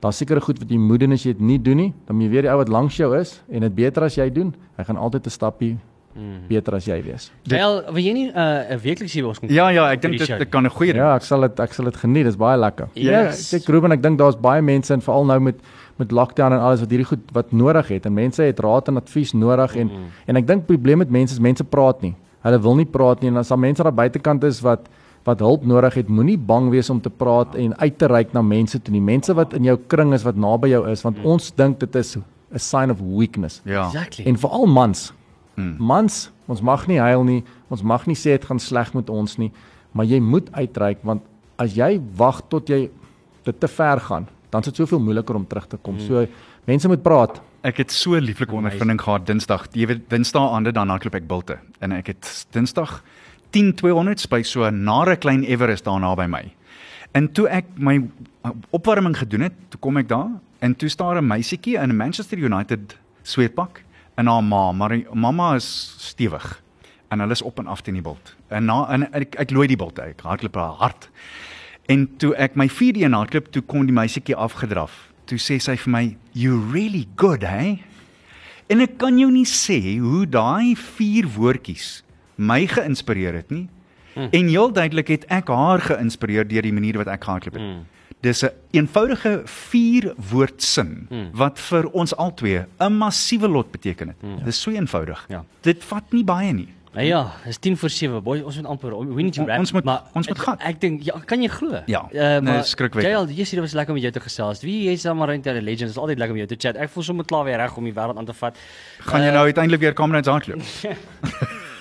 [0.01, 2.25] dan seker goed wat jy moet doen as jy dit nie doen nie, dan moet
[2.25, 4.55] jy weer die ou wat langs jou is en dit beter as jy doen.
[4.77, 5.79] Hy gaan altyd 'n stappie
[6.15, 6.47] Mm.
[6.49, 7.33] beter as jy wees.
[7.51, 9.49] Wel, wil jy nie 'n uh, weeklikse hier ons kom?
[9.51, 11.87] Ja ja, ek dink dit, dit kan 'n goeie Ja, ek sal dit ek sal
[11.87, 12.25] dit geniet.
[12.25, 12.89] Dis baie lekker.
[12.95, 13.51] Yes.
[13.51, 15.57] Ja, ek Ruben, ek dink daar's baie mense en veral nou met
[15.99, 18.97] met lockdown en alles wat hierdie goed wat nodig het en mense het raad en
[18.97, 20.07] advies nodig en mm -hmm.
[20.27, 22.15] en ek dink probleem met mense is mense praat nie.
[22.45, 24.91] Hulle wil nie praat nie en as daar mense aan die buitekant is wat
[25.25, 28.43] wat hulp nodig het, moenie bang wees om te praat en uit te reik na
[28.45, 29.01] mense toe nie.
[29.01, 31.29] Mense wat in jou kring is, wat naby jou is, want mm.
[31.33, 33.63] ons dink dit is 'n sign of weakness.
[33.65, 33.87] Ja.
[33.87, 34.27] Exactly.
[34.29, 35.13] En veral mans.
[35.57, 35.77] Mm.
[35.79, 37.43] Mans, ons mag nie huil nie.
[37.71, 39.51] Ons mag nie sê dit gaan sleg met ons nie,
[39.93, 41.23] maar jy moet uitreik want
[41.57, 42.91] as jy wag tot jy
[43.45, 45.95] dit te ver gaan, dan is dit soveel moeiliker om terug te kom.
[45.95, 46.01] Mm.
[46.01, 46.27] So
[46.67, 47.41] mense moet praat.
[47.65, 49.71] Ek het so lieflike ondervinding gehad Dinsdag.
[49.73, 52.99] Jy weet Dinsdae aande dan hardloop ek bulte en ek het Dinsdag
[53.57, 56.53] 10200 by so 'n nare klein Everest daar naby my.
[57.15, 58.03] En toe ek my
[58.71, 60.29] opwarming gedoen het, toe kom ek daar
[60.61, 63.83] en toe staan 'n meisietjie in 'n Manchester United sweetpak
[64.17, 66.61] en haar ma, maar mamma is stewig
[67.09, 68.37] en hulle is op en af teen die bult.
[68.49, 70.21] En na en ek ek looi die bult uit.
[70.21, 71.09] Hardloop haar hard.
[71.87, 75.14] En toe ek my 4D hardloop, toe kom die meisietjie afgedraf.
[75.27, 77.83] Toe sê sy vir my, "You really good, hey?"
[78.68, 82.03] En ek kan jou nie sê hoe daai vier woordjies
[82.37, 83.68] my geïnspireer het nie.
[84.14, 84.29] Hmm.
[84.31, 87.62] En heel duidelik het ek haar geïnspireer deur die manier wat ek gehardloop het.
[87.62, 87.83] Hmm.
[88.25, 91.31] Dis 'n een eenvoudige vier woord sin hmm.
[91.33, 94.16] wat vir ons albei 'n massiewe lot beteken het.
[94.20, 94.45] Hmm.
[94.45, 95.27] Dis so eenvoudig.
[95.29, 95.45] Ja.
[95.61, 96.68] Dit vat nie baie nie.
[96.95, 98.23] Nou ja, dis 10 voor 7.
[98.23, 99.59] Boy, ons moet amper we need to wrap.
[99.59, 100.61] Ons moet maar ons moet gaan.
[100.61, 101.81] Ek, ek dink ja, kan jy glo?
[101.91, 103.33] Ja, uh, nee, skrikwekkend.
[103.35, 104.63] Jy sê dit was lekker om met jou te gesels.
[104.63, 105.91] Wie jy's dan maar in die legends.
[105.91, 106.79] Dit is altyd lekker om jou te chat.
[106.79, 108.63] Ek voel sommer klaar weer reg om die wêreld aan te vat.
[109.11, 110.63] Gaan jy Uh, nou uiteindelik weer Kamerads hardloop?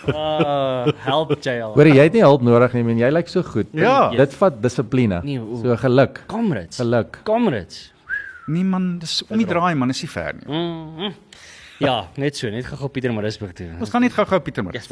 [0.09, 1.75] Uh, help JL.
[1.77, 3.69] Hoor jy het nie hulp nodig nie, men jy lyk so goed.
[3.77, 4.09] Ja.
[4.17, 5.21] Dit vat dissipline.
[5.27, 6.23] Nee, so geluk.
[6.31, 6.81] Comrades.
[6.81, 7.21] Geluk.
[7.27, 7.91] Comrades.
[8.45, 10.47] Nee man, dis om die draai man, is nie ver nie.
[10.49, 11.13] Mm -hmm.
[11.81, 13.65] Ja, net so, net gou Pieter Marisburg toe.
[13.81, 14.87] Ons gaan net gou-gou Pieter Yes,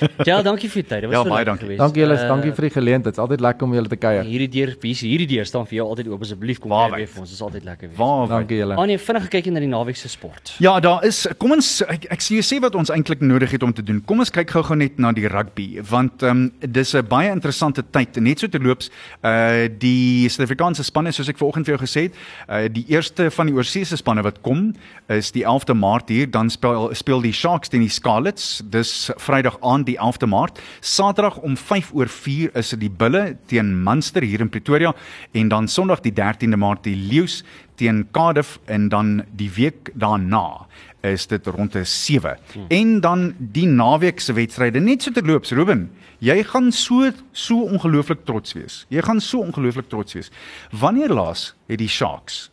[0.00, 0.08] ja.
[0.28, 1.00] Ja, dankie vir die tyd.
[1.02, 1.66] Dit was Ja, baie dankie.
[1.66, 1.78] geweest.
[1.82, 3.04] Dankie julle, Uh, dankie vir die geleentheid.
[3.04, 4.22] Dit is altyd lekker om julle te kuier.
[4.24, 7.20] Hierdie deur, hier hierdie deur staan vir jou altyd oop asseblief kom kuier weer vir
[7.20, 7.28] ons.
[7.30, 7.98] Dit is altyd lekker wees.
[7.98, 8.76] Waar Dankie julle.
[8.78, 10.54] Ah nee, vinnig kyk na die naweek se sport.
[10.62, 13.62] Ja, daar is kom ons ek, ek sê jy sê wat ons eintlik nodig het
[13.62, 14.00] om te doen.
[14.06, 17.82] Kom ons kyk gou-gou net na die rugby want ehm um, dis 'n baie interessante
[17.90, 18.90] tyd net so terloops
[19.24, 22.14] uh die Suid-Afrikaanse spanne soos ek vanoggend vir jou gesê het,
[22.48, 24.72] uh die eerste van die oorseese spanne wat kom
[25.08, 28.62] is die 11de Maart hier, dan speel speel die Sharks teen die Scarlets.
[28.70, 30.60] Dis Vrydag aand die 11de Maart.
[30.80, 34.94] Saterdag om 5 oor 4 is dit die Bulle teen Munster hier in Pretoria
[35.32, 37.42] en dan Sondag die 13de Maart die Lions
[37.80, 40.66] teen Cardiff en dan die week daarna
[41.02, 42.38] is dit rond 'n 7.
[42.52, 42.64] Hmm.
[42.68, 45.90] En dan die naweek se wedstryde net so terloops Ruben.
[46.18, 48.86] Jy gaan so so ongelooflik trots wees.
[48.88, 50.30] Jy gaan so ongelooflik trots wees.
[50.70, 52.50] Wanneer laas het die Sharks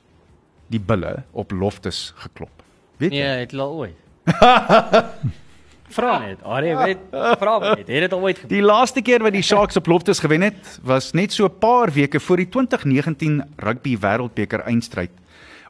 [0.67, 2.63] die bulle op Loftus geklop?
[2.99, 3.19] Weet jy?
[3.23, 3.95] Nee, het al ooit.
[5.89, 6.41] Vra net.
[6.45, 7.77] Arie, weet, vra net.
[7.77, 8.51] Het dit al ooit gebeur?
[8.51, 11.89] Die laaste keer wat die Sharks op Loftus gewen het, was net so 'n paar
[11.91, 15.09] weke voor die 2019 Rugby Wêreldbeker eindstryd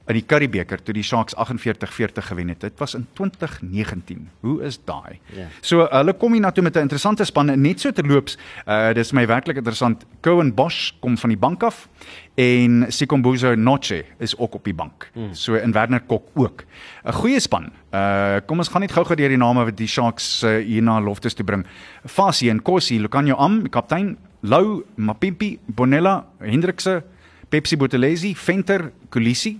[0.09, 2.63] in die Curriebeeker toe die Sharks 48-40 gewen het.
[2.65, 4.29] Dit was in 2019.
[4.41, 5.19] Hoe is daai?
[5.35, 5.45] Ja.
[5.61, 8.37] So hulle kom hier na toe met 'n interessante span net so terloops.
[8.67, 10.05] Uh dis my werklik interessant.
[10.21, 11.87] Cohen Bosch kom van die bank af
[12.35, 15.09] en Sikombuzo Noche is ook op die bank.
[15.13, 15.33] Hmm.
[15.33, 16.63] So in Werner Kok ook.
[17.05, 17.71] 'n Goeie span.
[17.93, 20.99] Uh kom ons gaan net gou-gou deur die name wat die Sharks uh, hier na
[20.99, 21.65] Loftus toe bring.
[22.05, 27.03] Fasi en Kossi, Lucanio Am, die kaptein, Lou, Mapimpi, Bonella, Hendrikse,
[27.49, 29.59] Pepsi Botellesi, Venter, Kulisi.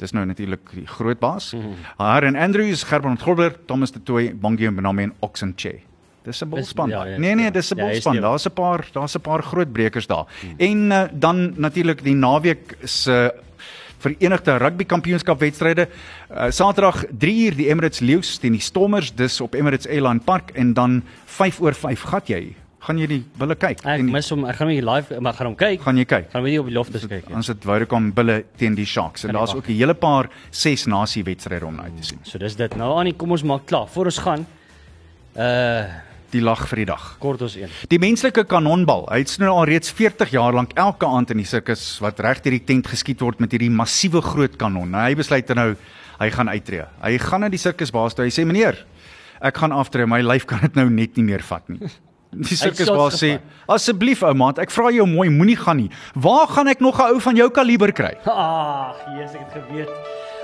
[0.00, 1.52] Dis nou natuurlik die groot baas.
[1.52, 1.74] Mm -hmm.
[1.96, 5.74] Aaron Andrews, Gerbrand Gobler, Thomas de Tooy, Bongio Bename en Oxenche.
[6.24, 6.88] Dis 'n bolspan.
[6.88, 7.50] ja, ja, nee nee, ja.
[7.50, 8.12] dis 'n Ja, bolspan.
[8.12, 10.24] die- Daar's 'n paar, daar's 'n paar groot brekers daar.
[10.42, 10.54] Mm.
[10.58, 13.34] En uh, dan natuurlik die naweek se
[13.98, 15.88] Verenigde Rugby Kampioenskap wedstryde.
[16.30, 20.72] Uh, Saterdag 3uur die Emirates Lions teen die Stormers dis op Emirates Airline Park en
[20.72, 22.54] dan 5 oor 5 gat jy.
[22.80, 23.82] Gaan jy die bulle kyk?
[23.84, 24.44] Ek die- mis hom.
[24.48, 25.82] Ek gaan hom live, maar gaan hom kyk.
[25.82, 26.30] gaan jy kyk?
[26.32, 27.28] Gaan weer op die loftes kyk.
[27.28, 27.34] ja.
[27.36, 31.22] Ons het Vodacom bulle teen die Sharks en daar's ook 'n hele paar ses nasie
[31.24, 32.18] wedstryde om na uit te sien.
[32.22, 32.76] So dis dit.
[32.76, 33.86] Nou Annie, kom ons maak klaar.
[33.88, 34.46] Voor ons gaan
[35.36, 35.84] uh
[36.32, 37.16] Die lag vir die dag.
[37.18, 37.68] kort ons een.
[37.88, 39.04] Die menslike kanonbal.
[39.10, 42.40] Hy het nou al reeds 40 jaar lank elke aand in die sirkus wat reg
[42.44, 44.90] deur die tent geskiet word met hierdie massiewe groot kanon.
[44.90, 45.74] Nou hy besluit nou
[46.20, 46.86] hy gaan uittreë.
[47.02, 48.24] Hy gaan na die sirkusbaas toe.
[48.26, 48.76] Hy sê meneer,
[49.42, 50.06] ek gaan aftree.
[50.06, 51.80] My lyf kan dit nou net nie meer vat nie.
[52.32, 55.90] Die sirkusbaas sê: "Asseblief ou maat, ek vra jou mooi, moenie gaan nie.
[56.14, 59.90] Waar gaan ek nog 'n ou van jou kaliber kry?" Ag, Jesus, ek het geweet.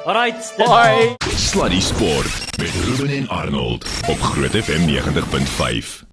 [0.06, 1.16] Alright, dis Bye.
[1.34, 6.06] Sluddy Sport met Ruben en Arnold op Groot FM 90.5.